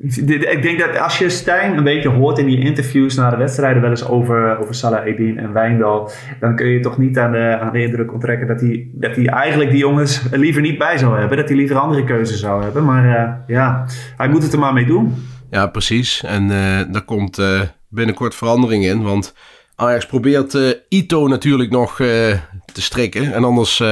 ik 0.00 0.62
denk 0.62 0.78
dat 0.78 0.98
als 0.98 1.18
je 1.18 1.28
Stijn 1.28 1.76
een 1.76 1.84
beetje 1.84 2.08
hoort 2.08 2.38
in 2.38 2.46
die 2.46 2.58
interviews 2.58 3.14
na 3.14 3.30
de 3.30 3.36
wedstrijden 3.36 3.82
wel 3.82 3.90
eens 3.90 4.08
over, 4.08 4.58
over 4.58 4.74
Salah 4.74 5.06
Eddin 5.06 5.38
en 5.38 5.52
Wijndal, 5.52 6.10
dan 6.40 6.56
kun 6.56 6.66
je 6.66 6.80
toch 6.80 6.98
niet 6.98 7.18
aan 7.18 7.32
de, 7.32 7.58
aan 7.60 7.72
de 7.72 7.82
indruk 7.82 8.12
onttrekken 8.12 8.46
dat 8.46 8.60
hij, 8.60 8.88
dat 8.92 9.16
hij 9.16 9.26
eigenlijk 9.26 9.70
die 9.70 9.78
jongens 9.78 10.22
liever 10.30 10.62
niet 10.62 10.78
bij 10.78 10.98
zou 10.98 11.18
hebben. 11.18 11.36
Dat 11.36 11.48
hij 11.48 11.56
liever 11.56 11.76
andere 11.76 12.04
keuzes 12.04 12.40
zou 12.40 12.62
hebben. 12.62 12.84
Maar 12.84 13.16
eh, 13.16 13.32
ja, 13.46 13.86
hij 14.16 14.28
moet 14.28 14.42
het 14.42 14.52
er 14.52 14.58
maar 14.58 14.72
mee 14.72 14.86
doen. 14.86 15.14
ja 15.50 15.66
precies. 15.66 16.22
En 16.24 16.50
eh 16.50 16.92
daar 16.92 17.04
komt 17.04 17.38
eh, 17.38 17.60
binnenkort 17.88 18.34
verandering 18.34 18.84
in, 18.84 19.02
want 19.02 19.34
Ajax 19.76 20.06
probeert 20.06 20.84
Ito 20.88 21.28
natuurlijk 21.28 21.70
nog 21.70 21.96
te 21.96 22.82
strikken. 22.82 23.32
En 23.32 23.44
anders 23.44 23.82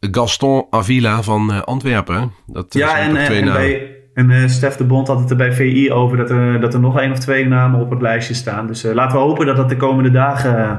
Gaston 0.00 0.66
Avila 0.70 1.22
van 1.22 1.64
Antwerpen. 1.64 2.32
Dat 2.46 2.74
ja, 2.74 2.90
zijn 2.90 3.16
en, 3.16 3.24
twee 3.24 3.38
en, 3.38 3.44
namen. 3.44 3.60
bij, 3.60 3.99
en 4.20 4.30
eh, 4.30 4.48
Stef 4.48 4.76
de 4.76 4.84
Bond 4.84 5.08
had 5.08 5.20
het 5.20 5.30
er 5.30 5.36
bij 5.36 5.52
VI 5.52 5.92
over 5.92 6.16
dat 6.16 6.30
er, 6.30 6.60
dat 6.60 6.74
er 6.74 6.80
nog 6.80 6.98
één 6.98 7.12
of 7.12 7.18
twee 7.18 7.46
namen 7.46 7.80
op 7.80 7.90
het 7.90 8.00
lijstje 8.00 8.34
staan. 8.34 8.66
Dus 8.66 8.84
eh, 8.84 8.94
laten 8.94 9.16
we 9.16 9.22
hopen 9.22 9.46
dat 9.46 9.56
dat 9.56 9.68
de 9.68 9.76
komende 9.76 10.10
dagen... 10.10 10.58
eh, 10.58 10.76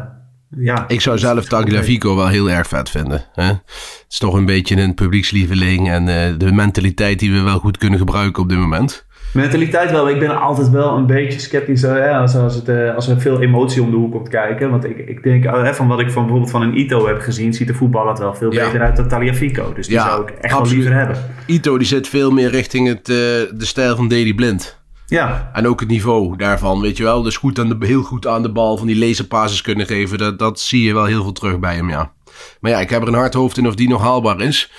ja, 0.57 0.87
Ik 0.87 1.01
zou 1.01 1.17
zelf 1.17 1.45
Tagliafico 1.45 2.15
wel 2.15 2.27
heel 2.27 2.49
erg 2.49 2.67
vet 2.67 2.89
vinden. 2.89 3.23
Hè? 3.33 3.43
Het 3.43 4.05
is 4.09 4.17
toch 4.17 4.33
een 4.33 4.45
beetje 4.45 4.77
een 4.77 4.93
publiekslieveling 4.93 5.89
en 5.89 6.05
de 6.37 6.51
mentaliteit 6.51 7.19
die 7.19 7.31
we 7.31 7.41
wel 7.41 7.59
goed 7.59 7.77
kunnen 7.77 7.99
gebruiken 7.99 8.43
op 8.43 8.49
dit 8.49 8.57
moment. 8.57 9.05
Mentaliteit 9.33 9.91
wel. 9.91 10.09
Ik 10.09 10.19
ben 10.19 10.39
altijd 10.41 10.69
wel 10.69 10.97
een 10.97 11.05
beetje 11.05 11.39
sceptisch 11.39 11.81
hè, 11.81 12.11
als, 12.13 12.35
als, 12.35 12.55
het, 12.55 12.69
eh, 12.69 12.95
als 12.95 13.07
er 13.07 13.21
veel 13.21 13.41
emotie 13.41 13.81
om 13.81 13.91
de 13.91 13.97
hoek 13.97 14.11
komt 14.11 14.29
kijken. 14.29 14.69
Want 14.69 14.83
ik, 14.85 14.97
ik 14.97 15.23
denk, 15.23 15.45
eh, 15.45 15.73
van 15.73 15.87
wat 15.87 15.99
ik 15.99 16.11
van, 16.11 16.21
bijvoorbeeld 16.21 16.51
van 16.51 16.61
een 16.61 16.77
Ito 16.79 17.07
heb 17.07 17.19
gezien, 17.21 17.53
ziet 17.53 17.67
de 17.67 17.73
voetballer 17.73 18.09
het 18.09 18.19
wel 18.19 18.33
veel 18.35 18.53
Ja. 18.53 18.65
beter 18.65 18.81
uit 18.81 18.95
dan 18.95 19.07
Taliafico. 19.07 19.73
Dus 19.73 19.87
die 19.87 19.95
Ja, 19.95 20.07
zou 20.09 20.21
ik 20.21 20.29
echt 20.29 20.53
wel 20.53 20.67
liever 20.67 20.93
hebben. 20.93 21.17
Ito 21.45 21.77
die 21.77 21.87
zit 21.87 22.07
veel 22.07 22.31
meer 22.31 22.49
richting 22.49 22.87
het, 22.87 23.09
eh, 23.09 23.15
de 23.15 23.53
stijl 23.57 23.95
van 23.95 24.07
Daley 24.07 24.33
Blind. 24.33 24.79
Ja, 25.05 25.49
En 25.53 25.67
ook 25.67 25.79
het 25.79 25.89
niveau 25.89 26.37
daarvan, 26.37 26.81
weet 26.81 26.97
je 26.97 27.03
wel. 27.03 27.21
Dus 27.21 27.37
goed 27.37 27.59
aan 27.59 27.69
de, 27.69 27.85
heel 27.85 28.01
goed 28.01 28.27
aan 28.27 28.41
de 28.41 28.51
bal 28.51 28.77
van 28.77 28.87
die 28.87 29.07
laserpasses 29.07 29.61
kunnen 29.61 29.85
geven. 29.85 30.17
Dat, 30.17 30.39
dat 30.39 30.59
zie 30.59 30.83
je 30.83 30.93
wel 30.93 31.05
heel 31.05 31.23
veel 31.23 31.31
terug 31.31 31.59
bij 31.59 31.75
hem, 31.75 31.89
ja. 31.89 32.11
Maar 32.59 32.71
ja, 32.71 32.79
ik 32.79 32.89
heb 32.89 33.01
er 33.01 33.07
een 33.07 33.13
hard 33.13 33.33
hoofd 33.33 33.57
in 33.57 33.67
of 33.67 33.75
die 33.75 33.89
nog 33.89 34.01
haalbaar 34.01 34.41
is. 34.41 34.71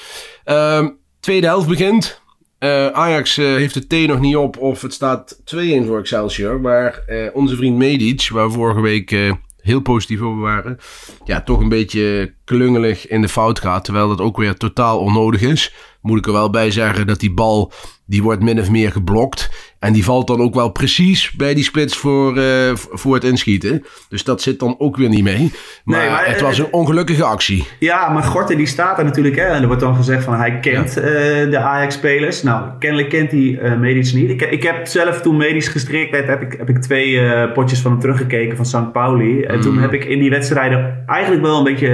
Ehm, 0.44 0.88
tweede 1.21 1.47
helft 1.47 1.68
begint. 1.68 2.22
Eh, 2.62 2.87
Ajax 2.87 3.38
eh, 3.38 3.45
heeft 3.45 3.75
de 3.75 3.87
T 4.04 4.07
nog 4.09 4.21
niet 4.21 4.37
op 4.37 4.59
of 4.59 4.83
het 4.83 4.92
staat 4.92 5.40
2-1 5.45 5.87
voor 5.87 5.99
Excelsior. 5.99 6.61
Maar 6.61 7.02
eh, 7.07 7.28
onze 7.33 7.57
vriend 7.57 7.76
Medic, 7.76 8.28
waar 8.33 8.47
we 8.47 8.52
vorige 8.52 8.81
week 8.81 9.35
heel 9.61 9.81
positief 9.81 10.21
over 10.21 10.40
waren... 10.40 10.78
ja, 11.25 11.42
toch 11.42 11.61
een 11.61 11.69
beetje 11.69 12.35
klungelig 12.45 13.09
in 13.09 13.21
de 13.21 13.28
fout 13.28 13.59
gaat. 13.59 13.85
Terwijl 13.85 14.09
dat 14.09 14.21
ook 14.21 14.37
weer 14.37 14.57
totaal 14.57 14.99
onnodig 14.99 15.40
is. 15.40 15.75
Moet 16.00 16.19
ik 16.19 16.26
er 16.26 16.33
wel 16.33 16.50
bij 16.50 16.71
zeggen 16.71 17.07
dat 17.07 17.21
die 17.21 17.33
bal... 17.33 17.73
die 18.07 18.23
wordt 18.23 18.42
min 18.42 18.61
of 18.61 18.71
meer 18.71 18.92
geblokt. 18.92 19.72
En 19.83 19.93
die 19.93 20.05
valt 20.05 20.27
dan 20.27 20.41
ook 20.41 20.55
wel 20.55 20.69
precies 20.69 21.31
bij 21.31 21.55
die 21.55 21.65
spits 21.65 21.97
voor, 21.97 22.37
eh, 22.37 22.45
voor 22.75 23.15
het 23.15 23.25
inschieten. 23.25 23.85
Dus 24.09 24.25
dat 24.25 24.43
zit 24.43 24.59
dan 24.59 24.75
ook 24.79 24.97
weer 24.97 25.09
niet 25.09 25.23
mee. 25.23 25.53
Maar, 25.85 25.99
Nee, 25.99 26.11
maar, 26.11 26.27
het 26.27 26.37
eh, 26.37 26.43
was 26.43 26.59
een 26.59 26.69
ongelukkige 26.71 27.25
actie. 27.25 27.67
ja 27.79 28.09
maar 28.09 28.23
Gorten 28.23 28.57
die 28.57 28.67
staat 28.67 28.99
er 28.99 29.05
natuurlijk. 29.05 29.37
Hè, 29.37 29.43
en 29.43 29.61
er 29.61 29.67
wordt 29.67 29.83
dan 29.83 29.95
gezegd 29.95 30.25
van 30.25 30.35
hij 30.35 30.59
kent 30.61 30.97
eh, 30.97 31.05
de 31.51 31.59
Ajax-spelers. 31.59 32.43
Nou, 32.43 32.65
kennelijk 32.79 33.09
kent 33.09 33.31
hij 33.31 33.77
Medisch 33.79 34.12
niet. 34.12 34.31
Ik, 34.31 34.43
ik 34.43 34.62
heb 34.62 34.87
zelf 34.87 35.21
toen 35.21 35.37
Medisch 35.37 35.69
gestrikt 35.69 36.11
werd, 36.11 36.27
heb 36.27 36.43
ik, 36.43 36.55
heb 36.59 36.69
ik 36.69 36.79
twee 36.79 37.21
potjes 37.53 37.81
van 37.81 37.91
hem 37.91 38.01
teruggekeken 38.01 38.57
van 38.57 38.67
St. 38.67 38.93
Pauli. 38.93 39.43
En 39.43 39.61
toen 39.61 39.79
heb 39.79 39.93
ik 39.93 40.05
in 40.05 40.19
die 40.19 40.31
wedstrijden 40.31 41.05
eigenlijk 41.07 41.43
wel 41.43 41.59
een 41.59 41.65
beetje 41.65 41.89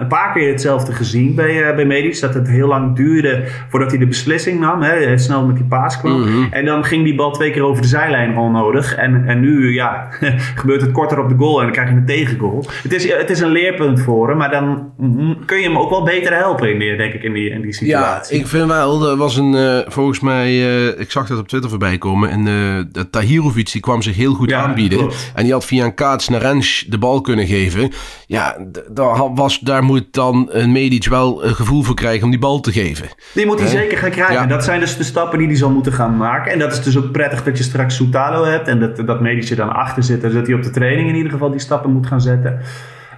een 0.00 0.06
paar 0.06 0.32
keer 0.32 0.48
hetzelfde 0.48 0.92
gezien 0.92 1.34
bij, 1.34 1.74
bij 1.74 1.84
Medisch. 1.84 2.20
Dat 2.20 2.34
het 2.34 2.48
heel 2.48 2.68
lang 2.68 2.96
duurde 2.96 3.44
voordat 3.68 3.90
hij 3.90 3.98
de 3.98 4.06
beslissing 4.06 4.60
nam. 4.60 4.82
Hè, 4.82 5.18
snel 5.18 5.46
met 5.46 5.56
die 5.56 5.64
paas 5.64 5.98
kwam. 5.98 6.48
En 6.50 6.64
dan 6.64 6.84
ging 6.84 7.04
die 7.04 7.14
bal 7.24 7.32
twee 7.32 7.50
keer 7.50 7.62
over 7.64 7.82
de 7.82 7.88
zijlijn 7.88 8.36
onnodig. 8.38 8.94
En, 8.94 9.24
en 9.26 9.40
nu 9.40 9.74
ja, 9.74 10.08
gebeurt 10.60 10.80
het 10.80 10.92
korter 10.92 11.18
op 11.20 11.28
de 11.28 11.34
goal 11.34 11.58
en 11.58 11.62
dan 11.64 11.72
krijg 11.72 11.88
je 11.88 11.94
een 11.94 12.06
tegengoal. 12.06 12.64
Het 12.82 12.92
is, 12.92 13.12
het 13.12 13.30
is 13.30 13.40
een 13.40 13.50
leerpunt 13.50 14.00
voor 14.00 14.28
hem, 14.28 14.36
maar 14.36 14.50
dan 14.50 14.92
mm, 14.96 15.44
kun 15.44 15.56
je 15.58 15.64
hem 15.64 15.78
ook 15.78 15.90
wel 15.90 16.02
beter 16.02 16.34
helpen 16.36 16.72
in 16.72 16.78
die, 16.78 16.96
denk 16.96 17.12
ik, 17.14 17.22
in 17.22 17.32
die, 17.32 17.50
in 17.50 17.60
die 17.60 17.70
Ja, 17.70 17.76
situatie. 17.76 18.38
ik 18.38 18.46
vind 18.46 18.66
wel, 18.68 19.08
er 19.10 19.16
was 19.16 19.36
een, 19.36 19.54
eh, 19.54 19.78
volgens 19.86 20.20
mij, 20.20 20.46
eh, 20.46 21.00
ik 21.00 21.10
zag 21.10 21.26
dat 21.26 21.38
op 21.38 21.48
Twitter 21.48 21.70
voorbij 21.70 21.98
komen. 21.98 22.30
En 22.30 22.44
de 22.92 23.10
Tahirovic 23.10 23.72
die 23.72 23.80
kwam 23.80 24.02
zich 24.02 24.16
heel 24.16 24.34
goed 24.34 24.50
Ja, 24.50 24.62
aanbieden. 24.62 24.98
klopt. 24.98 25.32
En 25.34 25.42
die 25.44 25.52
had 25.52 25.64
via 25.64 25.84
een 25.84 25.94
kaats 25.94 26.28
naar 26.28 26.40
Rens 26.40 26.84
de 26.88 26.98
bal 26.98 27.20
kunnen 27.20 27.46
geven. 27.46 27.90
Ja, 28.26 28.56
daar, 28.90 29.34
was, 29.34 29.58
daar 29.60 29.82
moet 29.84 30.04
dan 30.10 30.48
een 30.50 30.72
Medic 30.72 31.06
wel 31.08 31.44
een 31.44 31.54
gevoel 31.54 31.82
voor 31.82 31.94
krijgen 31.94 32.24
om 32.24 32.30
die 32.30 32.38
bal 32.38 32.60
te 32.60 32.72
geven. 32.72 33.06
Die 33.34 33.46
moet 33.46 33.58
hij 33.60 33.68
zeker 33.68 33.98
gaan 33.98 34.10
krijgen. 34.10 34.34
Ja. 34.34 34.46
Dat 34.46 34.64
zijn 34.64 34.80
dus 34.80 34.96
de 34.96 35.04
stappen 35.04 35.38
die 35.38 35.46
hij 35.46 35.56
zal 35.56 35.70
moeten 35.70 35.92
gaan 35.92 36.16
maken. 36.16 36.52
En 36.52 36.58
dat 36.58 36.72
is 36.72 36.82
dus 36.82 36.98
ook 36.98 37.12
prettig 37.14 37.42
dat 37.44 37.58
je 37.58 37.64
straks 37.64 37.96
Soutalo 37.96 38.44
hebt. 38.44 38.68
En 38.68 38.80
dat, 38.80 39.06
dat 39.06 39.20
Medici 39.20 39.54
dan 39.54 39.72
achter 39.74 40.02
zit. 40.02 40.20
Dus 40.20 40.32
dat 40.32 40.46
hij 40.46 40.54
op 40.56 40.62
de 40.62 40.70
training 40.70 41.08
in 41.08 41.14
ieder 41.14 41.32
geval 41.32 41.50
die 41.50 41.60
stappen 41.60 41.92
moet 41.92 42.06
gaan 42.06 42.20
zetten. 42.20 42.60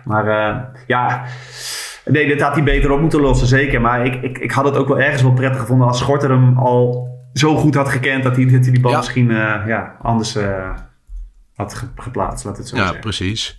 Maar 0.05 0.27
eh, 0.29 0.57
ja, 0.87 1.25
nee, 2.05 2.27
dit 2.27 2.41
had 2.41 2.55
hij 2.55 2.63
beter 2.63 2.91
op 2.91 3.01
moeten 3.01 3.21
lossen, 3.21 3.47
zeker. 3.47 3.81
Maar 3.81 4.07
ik, 4.07 4.23
ik, 4.23 4.39
ik 4.39 4.51
had 4.51 4.65
het 4.65 4.77
ook 4.77 4.89
wel 4.89 5.01
ergens 5.01 5.23
wel 5.23 5.33
prettig 5.33 5.61
gevonden 5.61 5.87
als 5.87 5.99
Schorter 5.99 6.31
hem 6.31 6.59
al 6.59 7.09
zo 7.35 7.57
goed 7.57 7.75
had 7.75 7.89
gekend 7.89 8.23
dat 8.23 8.37
hij, 8.37 8.45
dat 8.45 8.63
hij 8.65 8.73
die 8.73 8.81
bal 8.81 8.91
Ja. 8.91 8.97
misschien 8.97 9.31
eh, 9.31 9.67
ja, 9.67 9.97
anders 10.03 10.37
eh, 10.37 10.71
had 11.57 11.75
ge- 11.75 11.87
geplaatst, 11.97 12.45
laat 12.45 12.57
het 12.57 12.69
zo 12.69 12.77
Ja, 12.77 12.83
zeggen. 12.83 13.01
precies. 13.01 13.59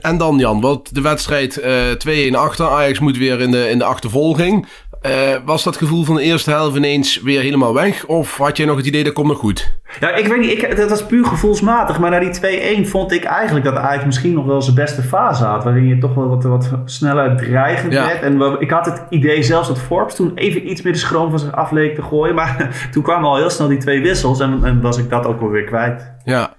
En 0.00 0.18
dan 0.18 0.38
Jan, 0.38 0.60
want 0.60 0.94
de 0.94 1.00
wedstrijd 1.00 1.56
eh 1.58 2.30
2-1 2.30 2.34
achter. 2.36 2.66
Ajax 2.68 2.98
moet 2.98 3.16
weer 3.18 3.40
in 3.40 3.50
de, 3.50 3.68
in 3.70 3.78
de 3.78 3.84
achtervolging. 3.84 4.66
Eh, 5.04 5.36
was 5.44 5.62
dat 5.64 5.76
gevoel 5.76 6.04
van 6.04 6.14
de 6.14 6.22
eerste 6.22 6.50
helft 6.50 6.76
ineens 6.76 7.20
weer 7.20 7.40
helemaal 7.40 7.74
weg? 7.74 8.06
Of 8.06 8.36
had 8.36 8.56
je 8.56 8.64
nog 8.64 8.76
het 8.76 8.86
idee 8.86 9.04
dat 9.04 9.12
komt 9.12 9.26
nog 9.28 9.38
goed? 9.38 9.76
Ja, 10.00 10.14
ik 10.14 10.26
weet 10.26 10.38
niet, 10.40 10.50
ik, 10.50 10.76
dat 10.76 10.90
was 10.90 11.06
puur 11.06 11.24
gevoelsmatig. 11.24 11.98
Maar 11.98 12.10
na 12.10 12.18
die 12.18 12.84
2-1 12.84 12.88
vond 12.88 13.12
ik 13.12 13.24
eigenlijk 13.24 13.64
dat 13.64 13.76
Ajax 13.76 14.04
misschien 14.04 14.32
nog 14.32 14.44
wel 14.46 14.62
zijn 14.62 14.76
beste 14.76 15.02
fase 15.02 15.44
had. 15.44 15.64
Waarin 15.64 15.86
je 15.86 15.98
toch 15.98 16.14
wel 16.14 16.28
wat, 16.28 16.44
wat 16.44 16.70
sneller 16.84 17.36
dreigend 17.36 17.92
Ja. 17.92 18.06
werd. 18.06 18.22
En 18.22 18.60
ik 18.60 18.70
had 18.70 18.86
het 18.86 19.02
idee 19.10 19.42
zelfs 19.42 19.68
dat 19.68 19.80
Forbes 19.80 20.14
toen 20.14 20.32
even 20.34 20.70
iets 20.70 20.82
meer 20.82 20.92
de 20.92 20.98
schroom 20.98 21.30
van 21.30 21.38
zich 21.38 21.52
af 21.52 21.70
leek 21.70 21.94
te 21.94 22.02
gooien. 22.02 22.34
Maar 22.34 22.68
toen 22.92 23.02
kwamen 23.02 23.28
al 23.28 23.36
heel 23.36 23.50
snel 23.50 23.68
die 23.68 23.78
twee 23.78 24.02
wissels. 24.02 24.40
En, 24.40 24.60
en 24.64 24.80
was 24.80 24.98
ik 24.98 25.10
dat 25.10 25.26
ook 25.26 25.40
wel 25.40 25.50
weer 25.50 25.64
kwijt. 25.64 26.12
Ja, 26.24 26.54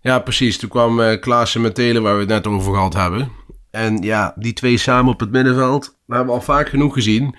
ja 0.00 0.18
precies. 0.18 0.58
Toen 0.58 0.68
kwam 0.68 1.00
eh 1.00 1.20
Klaassen 1.20 1.60
met 1.60 1.74
Telen, 1.74 2.02
waar 2.02 2.14
we 2.14 2.20
het 2.20 2.28
net 2.28 2.46
over 2.46 2.72
gehad 2.74 2.94
hebben. 2.94 3.28
En 3.70 4.02
ja, 4.02 4.32
die 4.36 4.52
twee 4.52 4.76
samen 4.78 5.12
op 5.12 5.20
het 5.20 5.30
middenveld, 5.30 5.82
dat 5.82 6.16
hebben 6.16 6.26
we 6.26 6.32
al 6.32 6.40
vaak 6.54 6.68
genoeg 6.68 6.94
gezien. 6.94 7.34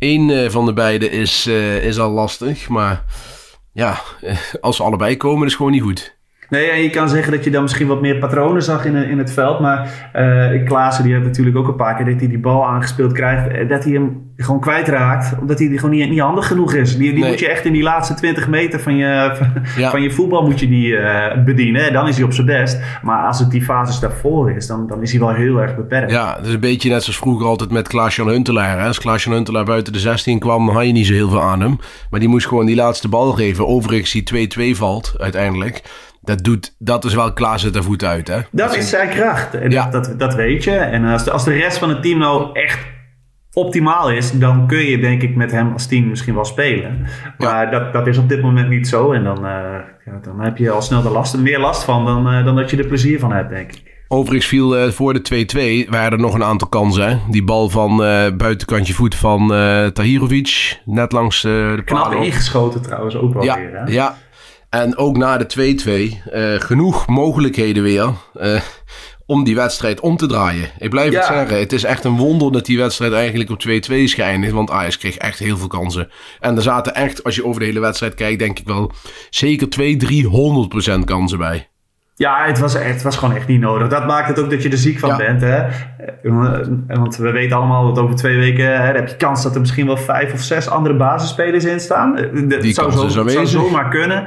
Eén 0.00 0.30
eh, 0.30 0.50
van 0.50 0.64
de 0.64 0.72
beiden 0.72 1.10
is, 1.10 1.46
eh, 1.46 1.84
is 1.84 1.98
al 1.98 2.10
lastig, 2.10 2.68
maar 2.68 3.04
ja, 3.72 4.00
eh, 4.20 4.38
als 4.60 4.76
ze 4.76 4.82
allebei 4.82 5.16
komen, 5.16 5.46
is 5.46 5.54
gewoon 5.54 5.72
niet 5.72 5.82
goed. 5.82 6.18
Nee, 6.50 6.70
en 6.70 6.82
je 6.82 6.90
kan 6.90 7.08
zeggen 7.08 7.32
dat 7.32 7.44
je 7.44 7.50
dan 7.50 7.62
misschien 7.62 7.86
wat 7.86 8.00
meer 8.00 8.16
patronen 8.18 8.62
zag 8.62 8.84
in, 8.84 8.94
in 8.96 9.18
het 9.18 9.32
veld. 9.32 9.60
Maar 9.60 10.10
eh 10.12 10.64
Klaassen 10.64 11.04
die 11.04 11.12
heeft 11.12 11.24
natuurlijk 11.24 11.56
ook 11.56 11.68
een 11.68 11.74
paar 11.76 11.96
keer 11.96 12.04
dat 12.06 12.18
hij 12.20 12.28
die 12.28 12.38
bal 12.38 12.66
aangespeeld 12.66 13.12
krijgt. 13.12 13.48
eh, 13.48 13.68
Dat 13.68 13.84
hij 13.84 13.92
hem 13.92 14.28
gewoon 14.36 14.60
kwijtraakt. 14.60 15.34
Omdat 15.40 15.58
hij 15.58 15.68
gewoon 15.68 15.90
niet, 15.90 16.08
niet 16.10 16.20
handig 16.20 16.46
genoeg 16.46 16.74
is. 16.74 16.96
Die, 16.96 17.10
die 17.12 17.20
Nee. 17.20 17.30
moet 17.30 17.38
je 17.38 17.48
echt 17.48 17.64
in 17.64 17.72
die 17.72 17.82
laatste 17.82 18.14
20 18.14 18.48
meter 18.48 18.80
van 18.80 18.96
je, 18.96 19.30
van, 19.34 19.52
Ja. 19.76 19.90
van 19.90 20.02
je 20.02 20.10
voetbal 20.10 20.42
moet 20.42 20.60
je 20.60 20.68
die 20.68 20.96
eh, 20.96 21.44
bedienen. 21.44 21.86
En 21.86 21.92
dan 21.92 22.08
is 22.08 22.16
hij 22.16 22.24
op 22.24 22.32
zijn 22.32 22.46
best. 22.46 22.78
Maar 23.02 23.26
als 23.26 23.38
het 23.38 23.50
die 23.50 23.62
fases 23.62 24.00
daarvoor 24.00 24.50
is, 24.50 24.66
dan, 24.66 24.86
dan 24.86 25.02
is 25.02 25.10
hij 25.10 25.20
wel 25.20 25.34
heel 25.34 25.58
erg 25.60 25.76
beperkt. 25.76 26.10
Ja, 26.10 26.36
het 26.36 26.46
is 26.46 26.52
een 26.54 26.60
beetje 26.60 26.90
net 26.90 27.02
zoals 27.02 27.18
vroeger 27.18 27.46
altijd 27.46 27.70
met 27.70 27.88
Klaas-Jan 27.88 28.28
Huntelaar. 28.28 28.78
Hè. 28.80 28.86
Als 28.86 28.98
Klaas-Jan 29.00 29.34
Huntelaar 29.34 29.64
buiten 29.64 29.92
de 29.92 29.98
16 29.98 30.38
kwam, 30.38 30.66
dan 30.66 30.74
had 30.74 30.86
je 30.86 30.92
niet 30.92 31.06
zo 31.06 31.12
heel 31.12 31.30
veel 31.30 31.42
aan 31.42 31.60
hem. 31.60 31.78
Maar 32.10 32.20
die 32.20 32.28
moest 32.28 32.46
gewoon 32.46 32.66
die 32.66 32.76
laatste 32.76 33.08
bal 33.08 33.32
geven. 33.32 33.66
Overigens 33.66 34.10
die 34.12 34.22
2-2 34.74 34.76
valt 34.76 35.14
uiteindelijk. 35.18 35.82
Dat, 36.20 36.44
doet, 36.44 36.74
dat 36.78 37.04
is 37.04 37.14
wel 37.14 37.32
Klaas 37.32 37.62
het 37.62 37.76
er 37.76 37.84
voet 37.84 38.04
uit, 38.04 38.28
hè? 38.28 38.38
Dat 38.52 38.76
is 38.76 38.88
zijn 38.88 39.08
kracht. 39.08 39.54
En 39.54 39.70
Ja. 39.70 39.90
dat, 39.90 40.04
dat, 40.04 40.18
dat 40.18 40.34
weet 40.34 40.64
je. 40.64 40.70
En 40.70 41.04
als 41.04 41.24
de, 41.24 41.30
als 41.30 41.44
de 41.44 41.52
rest 41.52 41.78
van 41.78 41.88
het 41.88 42.02
team 42.02 42.18
nou 42.18 42.52
echt 42.52 42.78
optimaal 43.52 44.10
is, 44.10 44.32
dan 44.38 44.66
kun 44.66 44.78
je 44.84 44.98
denk 44.98 45.22
ik 45.22 45.36
met 45.36 45.50
hem 45.50 45.72
als 45.72 45.86
team 45.86 46.08
misschien 46.08 46.34
wel 46.34 46.44
spelen. 46.44 47.06
Maar 47.38 47.70
dat, 47.70 47.92
dat 47.92 48.06
is 48.06 48.18
op 48.18 48.28
dit 48.28 48.42
moment 48.42 48.68
niet 48.68 48.88
zo. 48.88 49.12
En 49.12 49.24
dan, 49.24 49.36
eh, 49.36 49.52
ja, 50.04 50.18
dan 50.22 50.40
heb 50.40 50.56
je 50.56 50.70
al 50.70 50.82
snel 50.82 51.02
de 51.02 51.10
last, 51.10 51.36
meer 51.38 51.58
last 51.58 51.84
van 51.84 52.04
dan, 52.04 52.28
eh, 52.32 52.44
dan 52.44 52.56
dat 52.56 52.70
je 52.70 52.76
er 52.76 52.86
plezier 52.86 53.18
van 53.18 53.32
hebt, 53.32 53.50
denk 53.50 53.72
ik. 53.72 53.98
Overigens 54.08 54.46
viel 54.46 54.76
eh, 54.76 54.90
voor 54.90 55.12
de 55.12 55.22
2-2 55.86 55.90
waren 55.90 56.12
er 56.12 56.18
nog 56.18 56.34
een 56.34 56.44
aantal 56.44 56.68
kansen. 56.68 57.08
Hè? 57.08 57.16
Die 57.30 57.44
bal 57.44 57.68
van 57.68 57.96
buitenkantje 58.36 58.92
voet 58.94 59.14
van 59.14 59.48
Tahirovic. 59.92 60.80
Net 60.84 61.12
langs 61.12 61.40
de 61.42 61.82
Knap 61.84 62.10
paal. 62.10 62.22
ingeschoten 62.22 62.82
trouwens 62.82 63.16
ook 63.16 63.34
wel 63.34 63.42
Ja, 63.44 63.56
weer. 63.56 63.70
Hè? 63.72 63.92
ja. 63.92 64.16
En 64.70 64.96
ook 64.96 65.16
na 65.16 65.36
de 65.38 66.16
2-2 66.24 66.30
eh, 66.32 66.54
genoeg 66.54 67.06
mogelijkheden 67.06 67.82
weer 67.82 68.12
eh, 68.34 68.60
om 69.26 69.44
die 69.44 69.54
wedstrijd 69.54 70.00
om 70.00 70.16
te 70.16 70.26
draaien. 70.26 70.70
Ik 70.78 70.90
blijf 70.90 71.14
het 71.14 71.24
zeggen, 71.24 71.58
het 71.58 71.72
is 71.72 71.84
echt 71.84 72.04
een 72.04 72.16
wonder 72.16 72.52
dat 72.52 72.66
die 72.66 72.78
wedstrijd 72.78 73.12
eigenlijk 73.12 73.50
op 73.50 73.62
2-2 73.68 73.68
is 73.88 74.14
geëindigd. 74.14 74.52
Want 74.52 74.70
Ajax 74.70 74.98
kreeg 74.98 75.16
echt 75.16 75.38
heel 75.38 75.56
veel 75.56 75.66
kansen. 75.66 76.10
En 76.40 76.56
er 76.56 76.62
zaten 76.62 76.94
echt, 76.94 77.24
als 77.24 77.34
je 77.34 77.44
over 77.44 77.60
de 77.60 77.66
hele 77.66 77.80
wedstrijd 77.80 78.14
kijkt, 78.14 78.38
denk 78.38 78.58
ik 78.58 78.66
wel 78.66 78.92
zeker 79.30 79.70
200, 79.70 81.00
300% 81.00 81.04
kansen 81.04 81.38
bij. 81.38 81.68
Ja, 82.20 82.44
het 82.46 82.58
was, 82.58 82.74
het 82.78 83.02
was 83.02 83.16
gewoon 83.16 83.34
echt 83.34 83.46
niet 83.46 83.60
nodig. 83.60 83.88
Dat 83.88 84.06
maakt 84.06 84.28
het 84.28 84.40
ook 84.40 84.50
dat 84.50 84.62
je 84.62 84.68
er 84.68 84.76
ziek 84.76 84.98
van 84.98 85.08
Ja. 85.08 85.16
bent. 85.16 85.40
Hè? 85.40 85.56
Eh, 85.56 86.96
Want 86.98 87.16
we 87.16 87.30
weten 87.30 87.56
allemaal 87.56 87.86
dat 87.94 88.04
over 88.04 88.16
twee 88.16 88.36
weken 88.38 88.64
hè, 88.64 88.92
heb 88.92 89.08
je 89.08 89.16
kans 89.16 89.42
dat 89.42 89.54
er 89.54 89.60
misschien 89.60 89.86
wel 89.86 89.96
vijf 89.96 90.32
of 90.32 90.40
zes 90.40 90.68
andere 90.68 90.96
basisspelers 90.96 91.64
in 91.64 91.80
staan. 91.80 92.16
Eh, 92.16 92.48
Dat 92.48 92.60
Die 92.62 92.72
zou, 92.72 92.90
zo, 92.92 93.08
zou 93.28 93.46
zomaar 93.46 93.88
kunnen. 93.88 94.24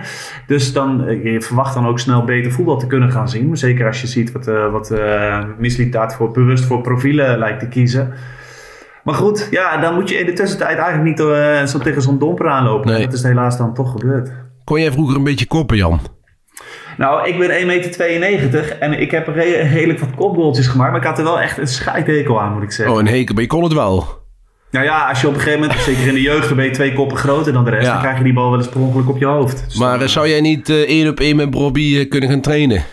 Dus 0.48 0.74
dan, 0.74 1.08
eh, 1.08 1.24
je 1.34 1.42
verwacht 1.42 1.74
dan 1.74 1.88
ook 1.88 2.00
snel 2.00 2.24
beter 2.24 2.52
voetbal 2.52 2.78
te 2.78 2.88
kunnen 2.88 3.12
gaan 3.12 3.30
zien. 3.30 3.58
Zeker 3.58 3.86
als 3.88 4.02
je 4.02 4.08
ziet 4.08 4.32
wat, 4.32 4.48
eh 4.48 4.72
wat 4.72 4.92
eh 4.92 5.40
Mislitat 5.58 6.16
voor, 6.16 6.32
bewust 6.32 6.66
voor 6.66 6.82
profielen 6.82 7.38
lijkt 7.38 7.60
te 7.60 7.68
kiezen. 7.68 8.14
Maar 9.04 9.16
goed, 9.16 9.48
ja, 9.52 9.78
dan 9.78 9.94
moet 9.94 10.10
je 10.10 10.16
in 10.20 10.26
de 10.26 10.34
tussentijd 10.34 10.78
eigenlijk 10.78 11.04
niet 11.10 11.20
eh, 11.30 11.64
zo 11.66 11.80
tegen 11.80 12.02
zo'n 12.02 12.20
domper 12.20 12.48
aanlopen. 12.50 12.92
Nee. 12.92 13.04
Dat 13.06 13.14
is 13.14 13.24
helaas 13.24 13.58
dan 13.58 13.74
toch 13.74 13.92
gebeurd. 13.92 14.32
Kon 14.64 14.80
jij 14.80 14.92
vroeger 14.92 15.16
een 15.18 15.24
beetje 15.24 15.48
koppen, 15.48 15.78
Jan? 15.78 16.00
Nou, 16.98 17.28
ik 17.28 17.38
ben 17.38 17.50
1,92 17.50 18.20
meter 18.20 18.78
en 18.80 19.00
ik 19.02 19.12
heb 19.12 19.28
re- 19.28 19.62
redelijk 19.74 20.00
wat 20.00 20.10
kopgoaltjes 20.16 20.68
gemaakt. 20.68 20.92
Maar 20.92 21.00
ik 21.02 21.08
had 21.08 21.18
er 21.18 21.24
wel 21.24 21.40
echt 21.42 21.58
een 21.58 21.68
scheidhekel 21.68 22.42
aan, 22.42 22.54
moet 22.54 22.64
ik 22.64 22.72
zeggen. 22.72 22.96
Oh, 22.96 23.02
een 23.02 23.08
hekel, 23.08 23.34
maar 23.34 23.44
je 23.44 23.50
kon 23.50 23.64
het 23.64 23.74
wel. 23.74 24.22
Nou 24.72 24.86
ja, 24.86 25.10
als 25.10 25.22
je 25.22 25.28
op 25.28 25.34
een 25.34 25.40
gegeven 25.40 25.60
moment, 25.62 25.80
zeker 25.80 26.08
in 26.08 26.14
de 26.14 26.22
jeugd, 26.22 26.48
dan 26.48 26.56
ben 26.58 26.66
je 26.66 26.72
twee 26.72 26.94
koppen 26.94 27.18
groter 27.18 27.54
dan 27.54 27.64
de 27.66 27.70
rest. 27.70 27.86
Ja. 27.86 27.92
Dan 27.94 28.02
krijg 28.02 28.18
je 28.18 28.24
die 28.24 28.34
bal 28.34 28.50
wel 28.50 28.60
eens 28.60 28.70
per 28.70 28.80
ongeluk 28.82 29.10
op 29.10 29.18
je 29.18 29.26
hoofd. 29.26 29.64
Dus 29.66 29.76
Maar 29.78 30.02
eh, 30.02 30.08
zou 30.08 30.28
jij 30.30 30.42
niet 30.42 30.70
eh, 30.70 30.76
één 30.82 31.08
op 31.10 31.20
één 31.20 31.36
met 31.36 31.50
Bobby 31.50 31.98
eh, 31.98 32.10
kunnen 32.10 32.30
gaan 32.30 32.42
trainen? 32.42 32.84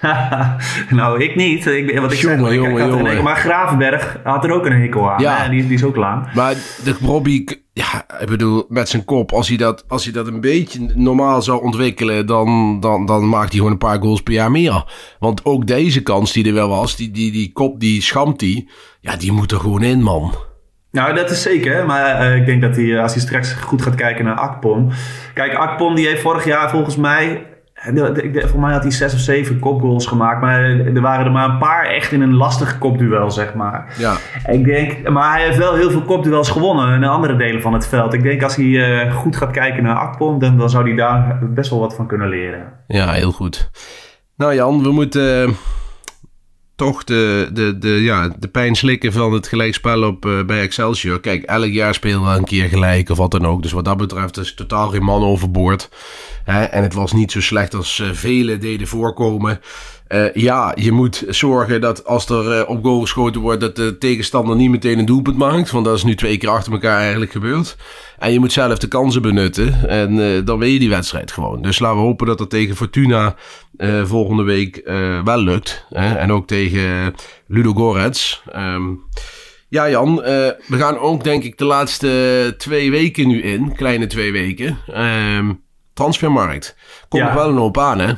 nou, 0.90 1.22
ik 1.24 1.36
niet. 1.36 1.66
Ik, 1.66 1.98
wat 1.98 2.12
ik 2.12 2.18
Jongen, 2.18 2.54
jongen, 2.54 2.82
een 2.82 2.88
jongen. 2.88 3.06
hekel- 3.06 3.22
Maar 3.22 3.36
Gravenberg 3.36 4.16
had 4.24 4.44
er 4.44 4.50
ook 4.52 4.66
een 4.66 4.80
hekel 4.80 5.10
aan. 5.10 5.20
Ja. 5.22 5.36
hè, 5.36 5.50
die, 5.50 5.62
die 5.66 5.74
is 5.74 5.84
ook 5.84 5.96
lang. 5.96 6.32
Maar 6.34 6.54
de 6.84 6.94
Bobby, 7.00 7.44
ja, 7.80 8.20
ik 8.20 8.26
bedoel, 8.26 8.64
met 8.68 8.88
zijn 8.88 9.04
kop, 9.04 9.32
als 9.32 9.48
hij 9.48 9.56
dat, 9.56 9.84
als 9.88 10.04
hij 10.04 10.12
dat 10.12 10.26
een 10.26 10.40
beetje 10.40 10.92
normaal 10.94 11.42
zou 11.42 11.62
ontwikkelen, 11.62 12.26
dan, 12.26 12.80
dan, 12.80 13.06
dan 13.06 13.28
maakt 13.28 13.48
hij 13.48 13.56
gewoon 13.56 13.72
een 13.72 13.78
paar 13.78 14.00
goals 14.00 14.22
per 14.22 14.32
jaar 14.32 14.50
meer. 14.50 14.84
Want 15.18 15.44
ook 15.44 15.66
deze 15.66 16.02
kans 16.02 16.32
die 16.32 16.46
er 16.46 16.54
wel 16.54 16.68
was, 16.68 16.96
die, 16.96 17.10
die, 17.10 17.32
die 17.32 17.52
kop, 17.52 17.80
die 17.80 18.02
schamt 18.02 18.40
hij, 18.40 18.68
ja, 19.00 19.16
die 19.16 19.32
moet 19.32 19.52
er 19.52 19.60
gewoon 19.60 19.82
in, 19.82 20.02
man. 20.02 20.34
Nou, 20.90 21.14
dat 21.14 21.30
is 21.30 21.42
zeker. 21.42 21.86
Maar 21.86 22.20
eh, 22.20 22.36
ik 22.36 22.46
denk 22.46 22.62
dat 22.62 22.76
hij, 22.76 22.94
eh, 22.94 23.02
als 23.02 23.12
hij 23.12 23.22
straks 23.22 23.52
goed 23.52 23.82
gaat 23.82 23.94
kijken 23.94 24.24
naar 24.24 24.36
Akpom. 24.36 24.90
Kijk, 25.34 25.54
Akpom 25.54 25.94
die 25.94 26.06
heeft 26.06 26.22
vorig 26.22 26.44
jaar 26.44 26.70
volgens 26.70 26.96
mij... 26.96 27.46
Volgens 27.82 28.52
mij 28.52 28.72
had 28.72 28.82
hij 28.82 28.90
zes 28.92 29.14
of 29.14 29.20
zeven 29.20 29.58
kopgoals 29.58 30.06
gemaakt. 30.06 30.40
Maar 30.40 30.60
er 30.60 31.00
waren 31.00 31.24
er 31.26 31.32
maar 31.32 31.48
een 31.48 31.58
paar 31.58 31.84
echt 31.84 32.12
in 32.12 32.20
een 32.22 32.34
lastig 32.34 32.78
kopduel, 32.78 33.30
zeg 33.30 33.54
maar. 33.54 33.94
Ja, 33.98 34.16
Ik 34.46 34.64
denk, 34.64 35.08
maar 35.08 35.32
hij 35.32 35.44
heeft 35.44 35.58
wel 35.58 35.74
heel 35.74 35.90
veel 35.90 36.02
kopduels 36.02 36.50
gewonnen 36.50 36.94
in 36.94 37.04
andere 37.04 37.36
delen 37.36 37.62
van 37.62 37.72
het 37.72 37.86
veld. 37.88 38.12
Ik 38.14 38.22
denk 38.22 38.42
als 38.42 38.56
hij 38.56 39.00
eh, 39.04 39.14
goed 39.14 39.36
gaat 39.36 39.50
kijken 39.50 39.82
naar 39.82 39.96
Akpom, 39.96 40.38
dan, 40.38 40.58
dan 40.58 40.70
zou 40.70 40.86
hij 40.86 40.96
daar 40.96 41.38
best 41.42 41.70
wel 41.70 41.78
wat 41.80 41.94
van 41.94 42.06
kunnen 42.06 42.28
leren. 42.28 42.72
ja, 42.86 43.12
heel 43.12 43.32
goed. 43.32 43.70
Nou 44.36 44.54
Jan, 44.54 44.82
we 44.82 44.92
moeten 44.92 45.42
eh, 45.42 45.50
toch 46.80 47.04
de, 47.04 47.48
de, 47.52 47.78
de, 47.78 47.88
ja, 47.88 48.34
de 48.38 48.48
pijn 48.48 48.74
slikken 48.74 49.12
van 49.12 49.32
het 49.32 49.48
gelijkspel 49.48 50.02
op, 50.02 50.26
eh, 50.26 50.44
bij 50.44 50.60
Excelsior. 50.60 51.20
Kijk, 51.20 51.42
elk 51.42 51.70
jaar 51.70 51.94
spelen 51.94 52.24
we 52.24 52.30
een 52.30 52.44
keer 52.44 52.68
gelijk 52.68 53.08
of 53.08 53.16
wat 53.18 53.30
dan 53.30 53.46
ook. 53.46 53.62
Dus 53.62 53.72
wat 53.72 53.84
dat 53.84 53.96
betreft 53.96 54.36
is 54.36 54.54
totaal 54.54 54.88
geen 54.88 55.02
man 55.02 55.22
overboord. 55.22 55.88
Hè? 56.44 56.62
En 56.62 56.82
het 56.82 56.94
was 56.94 57.12
niet 57.12 57.32
zo 57.32 57.40
slecht 57.40 57.74
als 57.74 58.00
eh, 58.00 58.08
velen 58.12 58.60
deden 58.60 58.86
voorkomen. 58.86 59.60
Eh, 60.10 60.32
ja, 60.34 60.72
je 60.74 60.92
moet 60.92 61.24
zorgen 61.28 61.80
dat 61.80 62.04
als 62.04 62.28
er 62.28 62.52
eh, 62.58 62.68
op 62.68 62.84
goal 62.84 63.00
geschoten 63.00 63.40
wordt, 63.40 63.60
dat 63.60 63.76
de 63.76 63.98
tegenstander 63.98 64.56
niet 64.56 64.70
meteen 64.70 64.98
een 64.98 65.04
doelpunt 65.04 65.36
maakt. 65.36 65.70
Want 65.70 65.84
dat 65.84 65.96
is 65.96 66.04
nu 66.04 66.14
twee 66.14 66.36
keer 66.38 66.48
achter 66.48 66.72
elkaar 66.72 67.00
eigenlijk 67.00 67.32
gebeurd. 67.32 67.76
En 68.18 68.32
je 68.32 68.38
moet 68.38 68.52
zelf 68.52 68.78
de 68.78 68.88
kansen 68.88 69.22
benutten. 69.22 69.88
En 69.88 70.20
eh, 70.20 70.44
dan 70.44 70.58
win 70.58 70.72
je 70.72 70.78
die 70.78 70.88
wedstrijd 70.88 71.32
gewoon. 71.32 71.62
Dus 71.62 71.78
laten 71.78 71.96
we 71.98 72.02
hopen 72.02 72.26
dat 72.26 72.38
dat 72.38 72.50
tegen 72.50 72.76
Fortuna 72.76 73.34
volgende 74.04 74.42
week 74.42 74.82
wel 75.24 75.38
lukt. 75.42 75.86
Hè? 75.88 76.14
En 76.14 76.32
ook 76.32 76.46
tegen 76.46 77.14
Ludo 77.46 77.72
Gorets. 77.72 78.42
Ehm, 78.52 78.82
ja, 79.68 79.90
Jan, 79.90 80.16
we 80.16 80.56
gaan 80.68 80.98
ook 80.98 81.24
denk 81.24 81.44
ik 81.44 81.58
de 81.58 81.64
laatste 81.64 82.54
twee 82.56 82.90
weken 82.90 83.28
nu 83.28 83.42
in. 83.42 83.74
Kleine 83.76 84.06
twee 84.06 84.32
weken. 84.32 84.78
Ehm, 84.86 85.52
transfermarkt. 85.94 86.76
Komt 87.08 87.22
Ja. 87.22 87.28
nog 87.28 87.42
wel 87.42 87.50
een 87.50 87.56
hoop 87.56 87.78
aan, 87.78 87.98
hè? 87.98 88.12